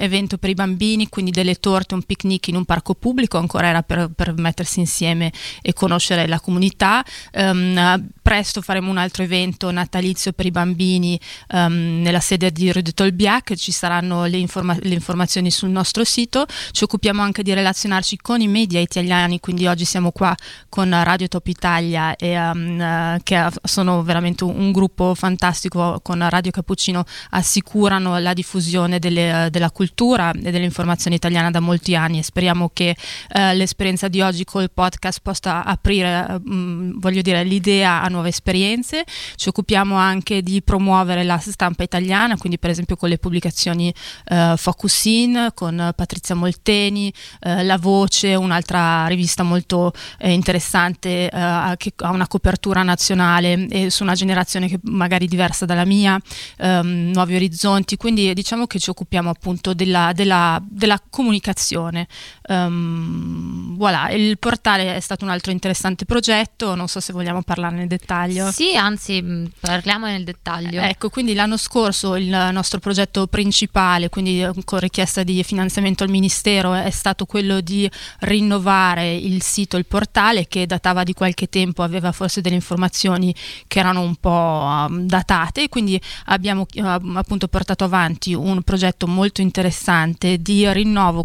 [0.00, 3.82] evento per i bambini, quindi delle torte, un picnic in un parco pubblico, ancora era
[3.82, 5.32] per, per mettersi insieme
[5.62, 7.04] e conoscere la comunità.
[7.32, 11.18] Ehm, presto faremo un altro evento natalizio per i bambini
[11.48, 16.04] ehm, nella sede di Rue de Tolbiac, ci saranno le, informa- le informazioni sul nostro
[16.04, 20.34] sito, ci occupiamo anche di relazionarci con i media italiani, quindi oggi siamo qua
[20.68, 26.50] con Radio Top Italia e, ehm, eh, che sono veramente un, gruppo fantastico con Radio
[26.50, 32.70] Cappuccino, assicurano la diffusione delle, della cultura e dell'informazione italiana da molti anni e speriamo
[32.72, 32.96] che
[33.32, 39.04] eh, l'esperienza di oggi col podcast possa aprire, mh, voglio dire, l'idea a nuove esperienze.
[39.34, 43.92] Ci occupiamo anche di promuovere la stampa italiana, quindi per esempio con le pubblicazioni
[44.26, 51.74] eh, Focus In, con Patrizia Molteni, eh, La Voce, un'altra rivista molto eh, interessante eh,
[51.76, 56.18] che ha una copertura nazionale e su una generazione che magari diversa dalla mia,
[56.58, 62.06] ehm, Nuovi Orizzonti, quindi diciamo che ci occupiamo appunto della, della- della comunicazione.
[62.42, 67.78] Ehm, voilà, il portale è stato un altro interessante progetto, non so se vogliamo parlarne
[67.78, 68.50] nel dettaglio.
[68.50, 70.80] Sì, anzi, mh, parliamo nel dettaglio.
[70.80, 76.10] Ecco, quindi l'anno scorso il nostro progetto principale, quindi eh, con richiesta di finanziamento al
[76.10, 77.90] Ministero, è stato quello di
[78.20, 83.34] rinnovare il sito, il portale che datava di qualche tempo, aveva forse delle informazioni
[83.66, 89.40] che erano un po' um, datate, quindi abbiamo eh, appunto portato avanti un progetto molto
[89.40, 91.24] interessante di rinnovo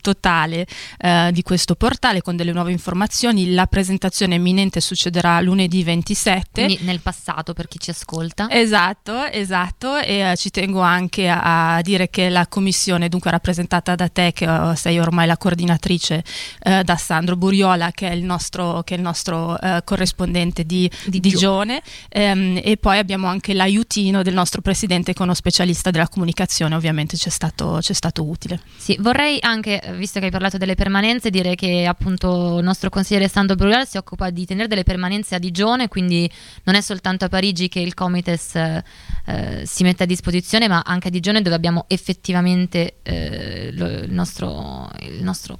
[0.00, 0.66] totale
[0.98, 3.52] eh, di questo portale con delle nuove informazioni.
[3.52, 6.64] La presentazione imminente succederà lunedì 27.
[6.64, 8.48] Quindi nel passato per chi ci ascolta.
[8.50, 13.94] Esatto, esatto, e eh, ci tengo anche a, a dire che la commissione, dunque rappresentata
[13.94, 16.22] da te, che eh, sei ormai la coordinatrice,
[16.62, 20.90] eh, da Sandro Buriola, che è il nostro, che è il nostro eh, corrispondente di,
[21.06, 25.90] di Digione, ehm, e poi abbiamo anche l'aiutino del nostro presidente, che è uno specialista
[25.90, 28.60] della comunicazione, ovviamente ci è stato, ci è stato utile.
[28.76, 33.28] Sì, vorrei anche, visto che hai parlato delle permanenze, dire che appunto il nostro consigliere
[33.28, 36.30] Sandro Brurial si occupa di tenere delle permanenze a Digione, quindi
[36.64, 41.08] non è soltanto a Parigi che il Comites eh, si mette a disposizione, ma anche
[41.08, 45.58] a Digione dove abbiamo effettivamente eh, lo- il, nostro, il nostro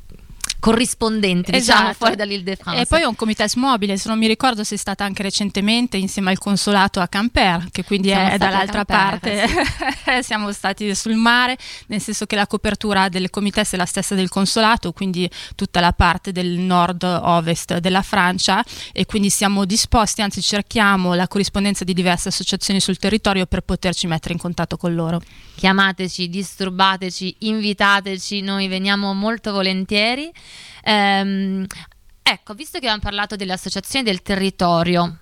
[0.60, 1.96] corrispondente, diciamo, Esatto.
[1.96, 2.82] fuori dall'Île-de-France.
[2.82, 6.30] E poi è un comites mobile, se non mi ricordo sei stata anche recentemente insieme
[6.30, 11.56] al consolato a Camper, che quindi Siamo è dall'altra Camper, parte, siamo stati sul mare,
[11.86, 15.92] nel senso che la copertura del comites è la stessa del consolato, quindi tutta la
[15.92, 22.28] parte del nord-ovest della Francia e quindi siamo disposti, anzi cerchiamo la corrispondenza di diverse
[22.28, 25.20] associazioni sul territorio per poterci mettere in contatto con loro.
[25.56, 30.30] Chiamateci, disturbateci, invitateci, noi veniamo molto volentieri.
[30.82, 31.66] Ehm,
[32.22, 35.18] ecco, visto che abbiamo parlato delle associazioni del territorio,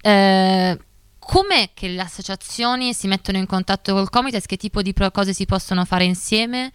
[0.00, 0.78] eh,
[1.18, 4.46] com'è che le associazioni si mettono in contatto col Comites?
[4.46, 6.72] Che tipo di cose si possono fare insieme?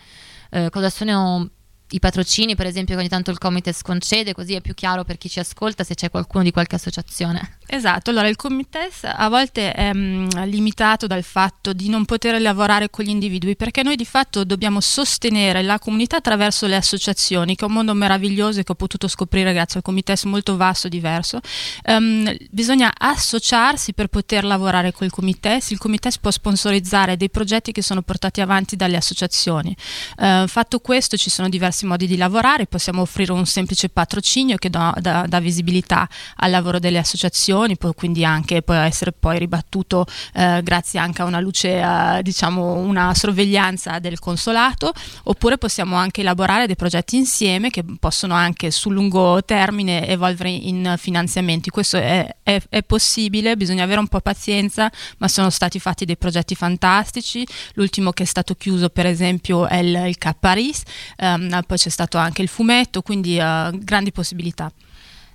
[0.49, 1.49] Eh, cosa sono
[1.91, 5.18] i patrocini, per esempio, che ogni tanto il Comites concede, così è più chiaro per
[5.18, 7.57] chi ci ascolta se c'è qualcuno di qualche associazione.
[7.69, 12.89] Esatto, allora il Comites a volte è mm, limitato dal fatto di non poter lavorare
[12.89, 17.65] con gli individui perché noi di fatto dobbiamo sostenere la comunità attraverso le associazioni, che
[17.65, 21.41] è un mondo meraviglioso e che ho potuto scoprire grazie al Comites molto vasto, diverso.
[21.84, 27.81] Ehm, bisogna associarsi per poter lavorare col Comites, il Comites può sponsorizzare dei progetti che
[27.81, 29.76] sono portati avanti dalle associazioni.
[30.18, 34.69] Eh, fatto questo ci sono diversi modi di lavorare, possiamo offrire un semplice patrocinio che
[34.69, 36.07] dà visibilità
[36.38, 41.25] al lavoro delle associazioni, può quindi anche può essere poi ribattuto eh, grazie anche a
[41.25, 44.91] una luce, eh, diciamo una sorveglianza del consolato,
[45.23, 50.95] oppure possiamo anche elaborare dei progetti insieme che possono anche sul lungo termine evolvere in
[50.97, 51.69] finanziamenti.
[51.69, 56.17] Questo è, è- è possibile, bisogna avere un po' pazienza, ma sono stati fatti dei
[56.17, 57.45] progetti fantastici.
[57.73, 60.84] L'ultimo che è stato chiuso, per esempio, è il, il Cap Paris,
[61.17, 64.71] ehm, poi c'è stato anche il fumetto, quindi eh, grandi possibilità.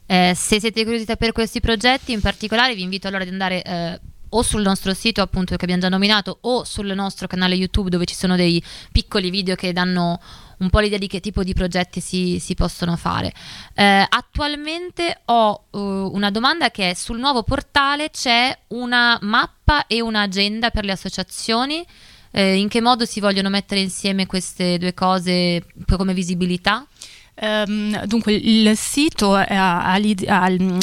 [0.06, 4.00] Eh, se siete curiosi per questi progetti, in particolare vi invito allora ad andare eh,
[4.34, 8.04] o sul nostro sito appunto che abbiamo già nominato o sul nostro canale YouTube dove
[8.04, 10.20] ci sono dei piccoli video che danno
[10.58, 13.32] un po' l'idea di che tipo di progetti si, si possono fare.
[13.74, 20.00] Eh, attualmente ho eh, una domanda che è sul nuovo portale c'è una mappa e
[20.00, 21.84] un'agenda per le associazioni.
[22.34, 26.86] Eh, in che modo si vogliono mettere insieme queste due cose come visibilità?
[27.34, 29.98] Ehm, dunque il sito ha, ha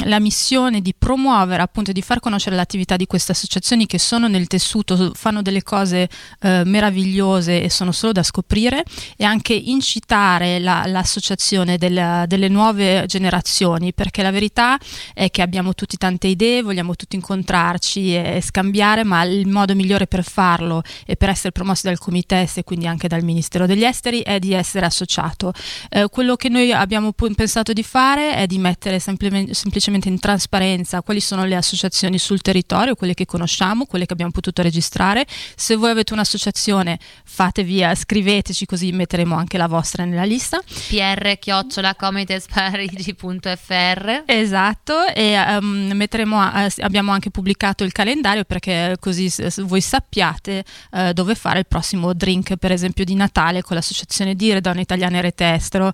[0.06, 4.48] la missione di promuovere appunto di far conoscere l'attività di queste associazioni che sono nel
[4.48, 6.10] tessuto, fanno delle cose
[6.42, 8.84] eh, meravigliose e sono solo da scoprire
[9.16, 14.78] e anche incitare la- l'associazione della- delle nuove generazioni perché la verità
[15.14, 19.76] è che abbiamo tutti tante idee, vogliamo tutti incontrarci e, e scambiare ma il modo
[19.76, 23.84] migliore per farlo e per essere promossi dal Comites e quindi anche dal Ministero degli
[23.84, 25.54] Esteri è di essere associato.
[25.90, 31.02] Eh, quello che noi abbiamo pensato di fare è di mettere semplicemente, semplicemente in trasparenza
[31.02, 35.26] quali sono le associazioni sul territorio, quelle che conosciamo, quelle che abbiamo potuto registrare.
[35.56, 40.61] Se voi avete un'associazione, fate via, scriveteci così metteremo anche la vostra nella lista.
[40.61, 48.95] pr chiocciola comitesparigi.fr Esatto, e ehm, metteremo a- eh, abbiamo anche pubblicato il calendario perché
[48.99, 50.64] così voi sappiate
[50.94, 55.20] eh, dove fare il prossimo drink, per esempio di Natale con l'associazione Dire Donne Italiane
[55.20, 55.91] Rete Estero,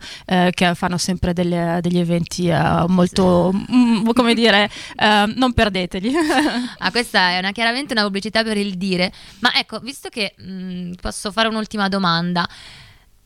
[0.47, 6.13] eh, che fanno sempre delle- degli eventi eh, molto, mm, come dire, eh, non perdeteli.
[6.77, 10.93] Ah, questa è una- chiaramente una pubblicità per il dire, ma ecco, visto che mh,
[11.01, 12.47] posso fare un'ultima domanda.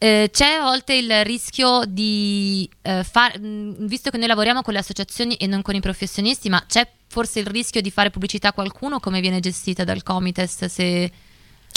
[0.01, 4.71] Eh, c'è a volte il rischio di eh, far, mh, visto che noi lavoriamo con
[4.73, 8.49] le associazioni e non con i professionisti, ma c'è forse il rischio di fare pubblicità
[8.49, 8.99] a qualcuno?
[9.01, 10.65] Come viene gestita dal Comites?
[10.65, 11.11] Se...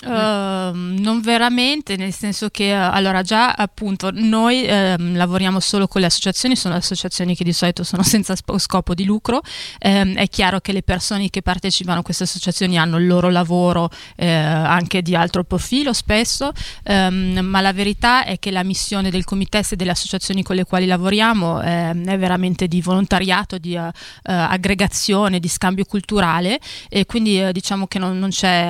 [0.05, 6.01] Ehm, non veramente, nel senso che eh, allora già appunto noi ehm, lavoriamo solo con
[6.01, 9.41] le associazioni, sono associazioni che di solito sono senza sp- scopo di lucro,
[9.79, 13.91] Ehm, è chiaro che le persone che partecipano a queste associazioni hanno il loro lavoro
[14.17, 16.53] eh, anche di altro profilo spesso,
[16.85, 20.65] ehm, ma la verità è che la missione del Comites e delle associazioni con le
[20.65, 26.61] quali lavoriamo ehm, è veramente di volontariato, di eh, eh, aggregazione, di scambio culturale.
[26.89, 28.69] E quindi eh, diciamo che non, non c'è,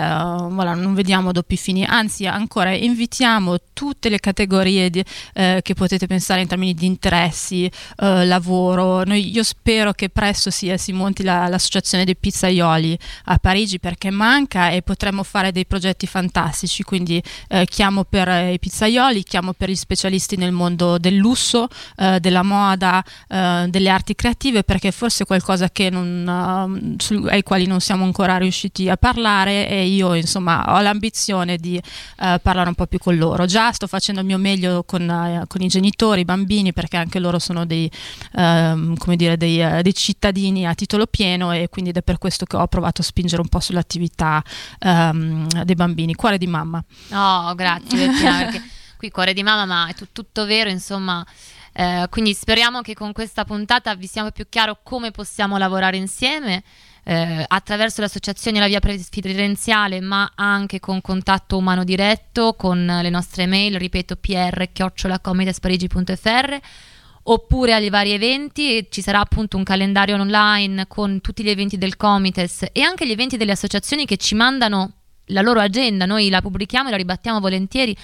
[0.49, 5.05] voilà, non vediamo doppi fini, anzi ancora invitiamo tutte le categorie di-
[5.35, 9.05] eh, che potete pensare in termini di interessi, eh, lavoro.
[9.05, 14.11] Noi- io spero che presto sia- si monti la- l'associazione dei pizzaioli a Parigi perché
[14.11, 19.53] manca e potremmo fare dei progetti fantastici, quindi eh, chiamo per eh, i pizzaioli, chiamo
[19.53, 24.91] per gli specialisti nel mondo del lusso, eh, della moda, eh, delle arti creative perché
[24.91, 29.87] forse è qualcosa non, eh, su- ai quali non siamo ancora riusciti a parlare e
[29.87, 33.45] io insomma ho l'ambizione di eh, parlare un po' più con loro.
[33.47, 37.19] Già sto facendo il mio meglio con, eh, con i genitori, i bambini perché anche
[37.19, 37.91] loro sono dei,
[38.35, 42.45] ehm, dire, dei, eh, dei cittadini a titolo pieno e quindi ed è per questo
[42.45, 44.43] che ho provato a spingere un po' sull'attività
[44.79, 46.15] ehm, dei bambini.
[46.15, 46.83] Cuore di mamma.
[47.09, 48.49] No, grazie Bettina,
[48.97, 51.27] qui cuore di mamma, ma è tu- tutto vero, insomma.
[51.75, 56.63] Eh, quindi speriamo che con questa puntata vi sia più chiaro come possiamo lavorare insieme.
[57.05, 62.85] Eh, attraverso le associazioni e la via preferenziale, ma anche con contatto umano diretto, con
[62.85, 66.61] le nostre mail, ripeto, pr-comitesparigi.fr
[67.25, 68.87] oppure agli vari eventi.
[68.91, 73.13] Ci sarà appunto un calendario online con tutti gli eventi del Comites e anche gli
[73.13, 74.95] eventi delle associazioni che ci mandano
[75.27, 77.97] la loro agenda, noi la pubblichiamo e la ribattiamo volentieri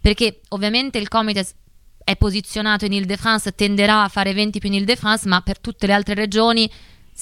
[0.00, 1.54] perché ovviamente il Comites
[2.02, 5.92] è posizionato in Ile-de-France, tenderà a fare eventi più in Ile-de-France, ma per tutte le
[5.92, 6.68] altre regioni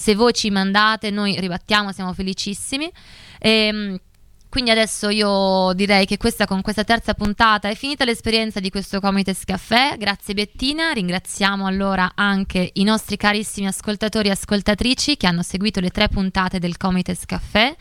[0.01, 2.91] se voi ci mandate noi ribattiamo, siamo felicissimi.
[3.39, 4.01] Ehm,
[4.49, 8.99] Quindi adesso io direi che questa, con questa terza puntata è finita l'esperienza di questo
[8.99, 9.97] Comites Caffè.
[9.97, 15.91] Grazie Bettina, ringraziamo allora anche i nostri carissimi ascoltatori e ascoltatrici che hanno seguito le
[15.91, 17.77] tre puntate del Comites Caffè.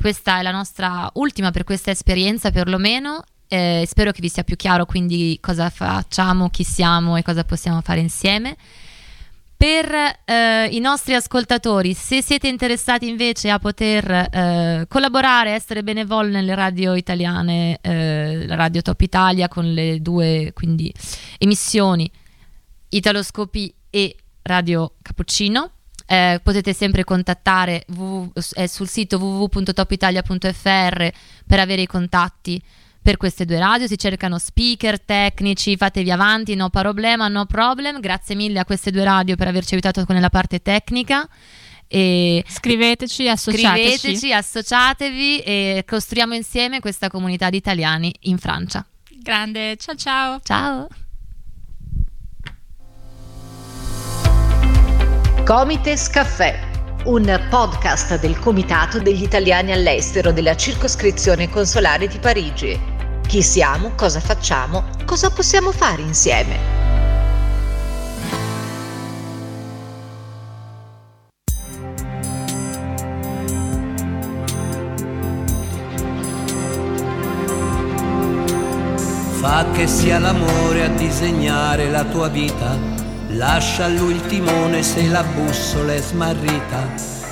[0.00, 3.22] Questa è la nostra ultima per questa esperienza perlomeno.
[3.48, 7.82] Eh, spero che vi sia più chiaro quindi cosa facciamo, chi siamo e cosa possiamo
[7.82, 8.56] fare insieme.
[9.58, 9.92] Per
[10.24, 16.54] eh, i nostri ascoltatori, se siete interessati invece a poter eh, collaborare, essere benevoli nelle
[16.54, 20.94] radio italiane, eh, Radio Top Italia con le due quindi,
[21.38, 22.08] emissioni
[22.90, 25.72] Italoscopi e Radio Cappuccino,
[26.06, 31.10] eh, potete sempre contattare www, eh, sul sito www.topitalia.fr
[31.48, 32.62] per avere i contatti
[33.00, 38.00] per queste due radio, si cercano speaker, tecnici, fatevi avanti, no problema, no problem.
[38.00, 41.28] Grazie mille a queste due radio per averci aiutato con la parte tecnica.
[41.86, 43.98] E scriveteci, associateci.
[43.98, 48.86] Scriveteci, associatevi e costruiamo insieme questa comunità di italiani in Francia.
[49.22, 50.40] Grande, ciao ciao.
[50.42, 50.86] Ciao.
[55.46, 56.60] Comites Caffè,
[57.04, 62.78] un podcast del Comitato degli Italiani all'estero della circoscrizione consolare di Parigi.
[63.26, 66.76] Chi siamo, cosa facciamo, cosa possiamo fare insieme.
[79.40, 82.97] Fa che sia l'amore a disegnare la tua vita.
[83.38, 86.88] Lascia lui il timone se la bussola è smarrita.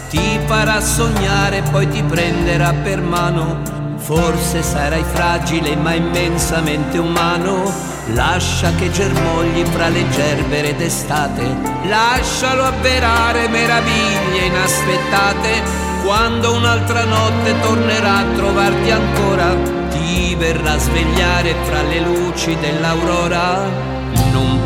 [0.09, 3.61] Ti farà sognare, poi ti prenderà per mano.
[3.97, 7.73] Forse sarai fragile ma immensamente umano.
[8.15, 11.43] Lascia che germogli fra le gerbere d'estate.
[11.89, 15.61] Lascialo avverare meraviglie inaspettate.
[16.05, 19.57] Quando un'altra notte tornerà a trovarti ancora,
[19.91, 23.95] ti verrà a svegliare fra le luci dell'aurora.
[24.31, 24.66] Non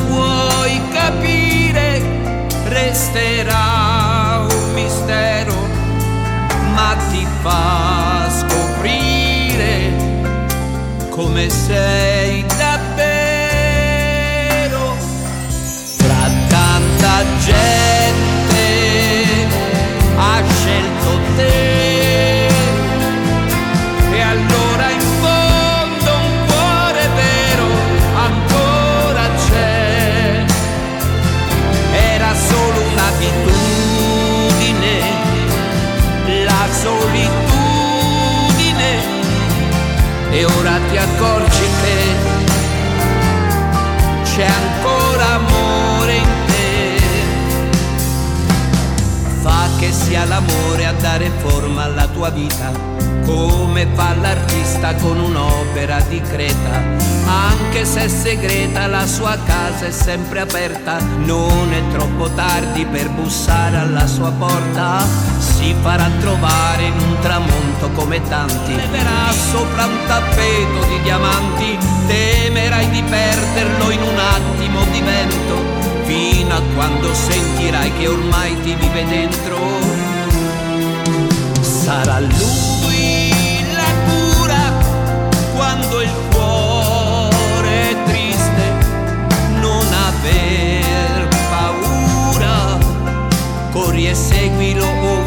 [1.01, 2.03] capire,
[2.69, 5.55] resterà un mistero,
[6.75, 9.93] ma ti fa scoprire
[11.09, 13.97] come sei davvero.
[15.97, 18.69] Fra tanta gente
[20.17, 21.70] ha scelto te.
[41.21, 41.99] Accorgi che
[44.23, 46.99] c'è ancora amore in te.
[49.43, 52.73] Fa che sia l'amore a dare forma alla tua vita,
[53.25, 57.09] come fa l'artista con un'opera di creta.
[57.27, 60.99] Anche se è segreta, la sua casa è sempre aperta.
[61.01, 65.05] Non è troppo tardi per bussare alla sua porta.
[65.39, 68.75] Si farà trovare in un tramonto come tanti.
[68.75, 71.79] Leverà sopra un tappeto di diamanti.
[72.07, 78.75] Temerai di perderlo in un attimo di vento fino a quando sentirai che ormai ti
[78.75, 79.59] vive dentro.
[81.61, 82.70] Sarà lui
[85.81, 88.73] quando il cuore è triste,
[89.61, 92.78] non aver paura,
[93.70, 95.20] corri e seguilo ovunque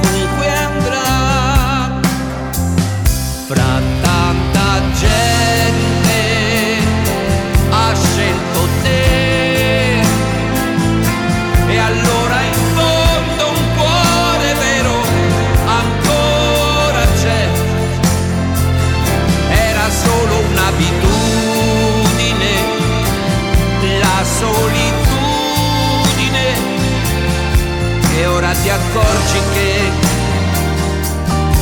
[28.64, 29.91] ti accorgi che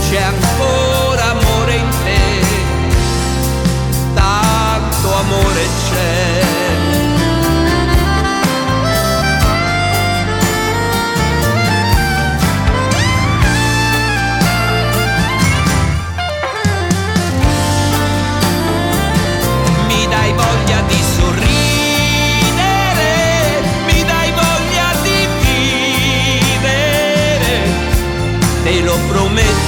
[0.07, 2.45] c'è ancora amore in te,
[4.13, 6.40] tanto amore c'è.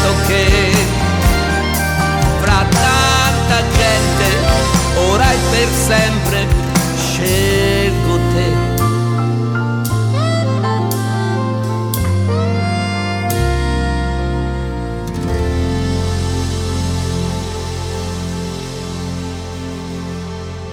[0.04, 0.72] detto che
[2.42, 4.28] fra tanta gente
[5.10, 6.48] ora e per sempre
[6.96, 8.72] scelgo te.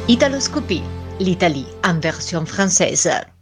[0.07, 0.83] Italoscopie,
[1.19, 3.40] l'Italie en version française.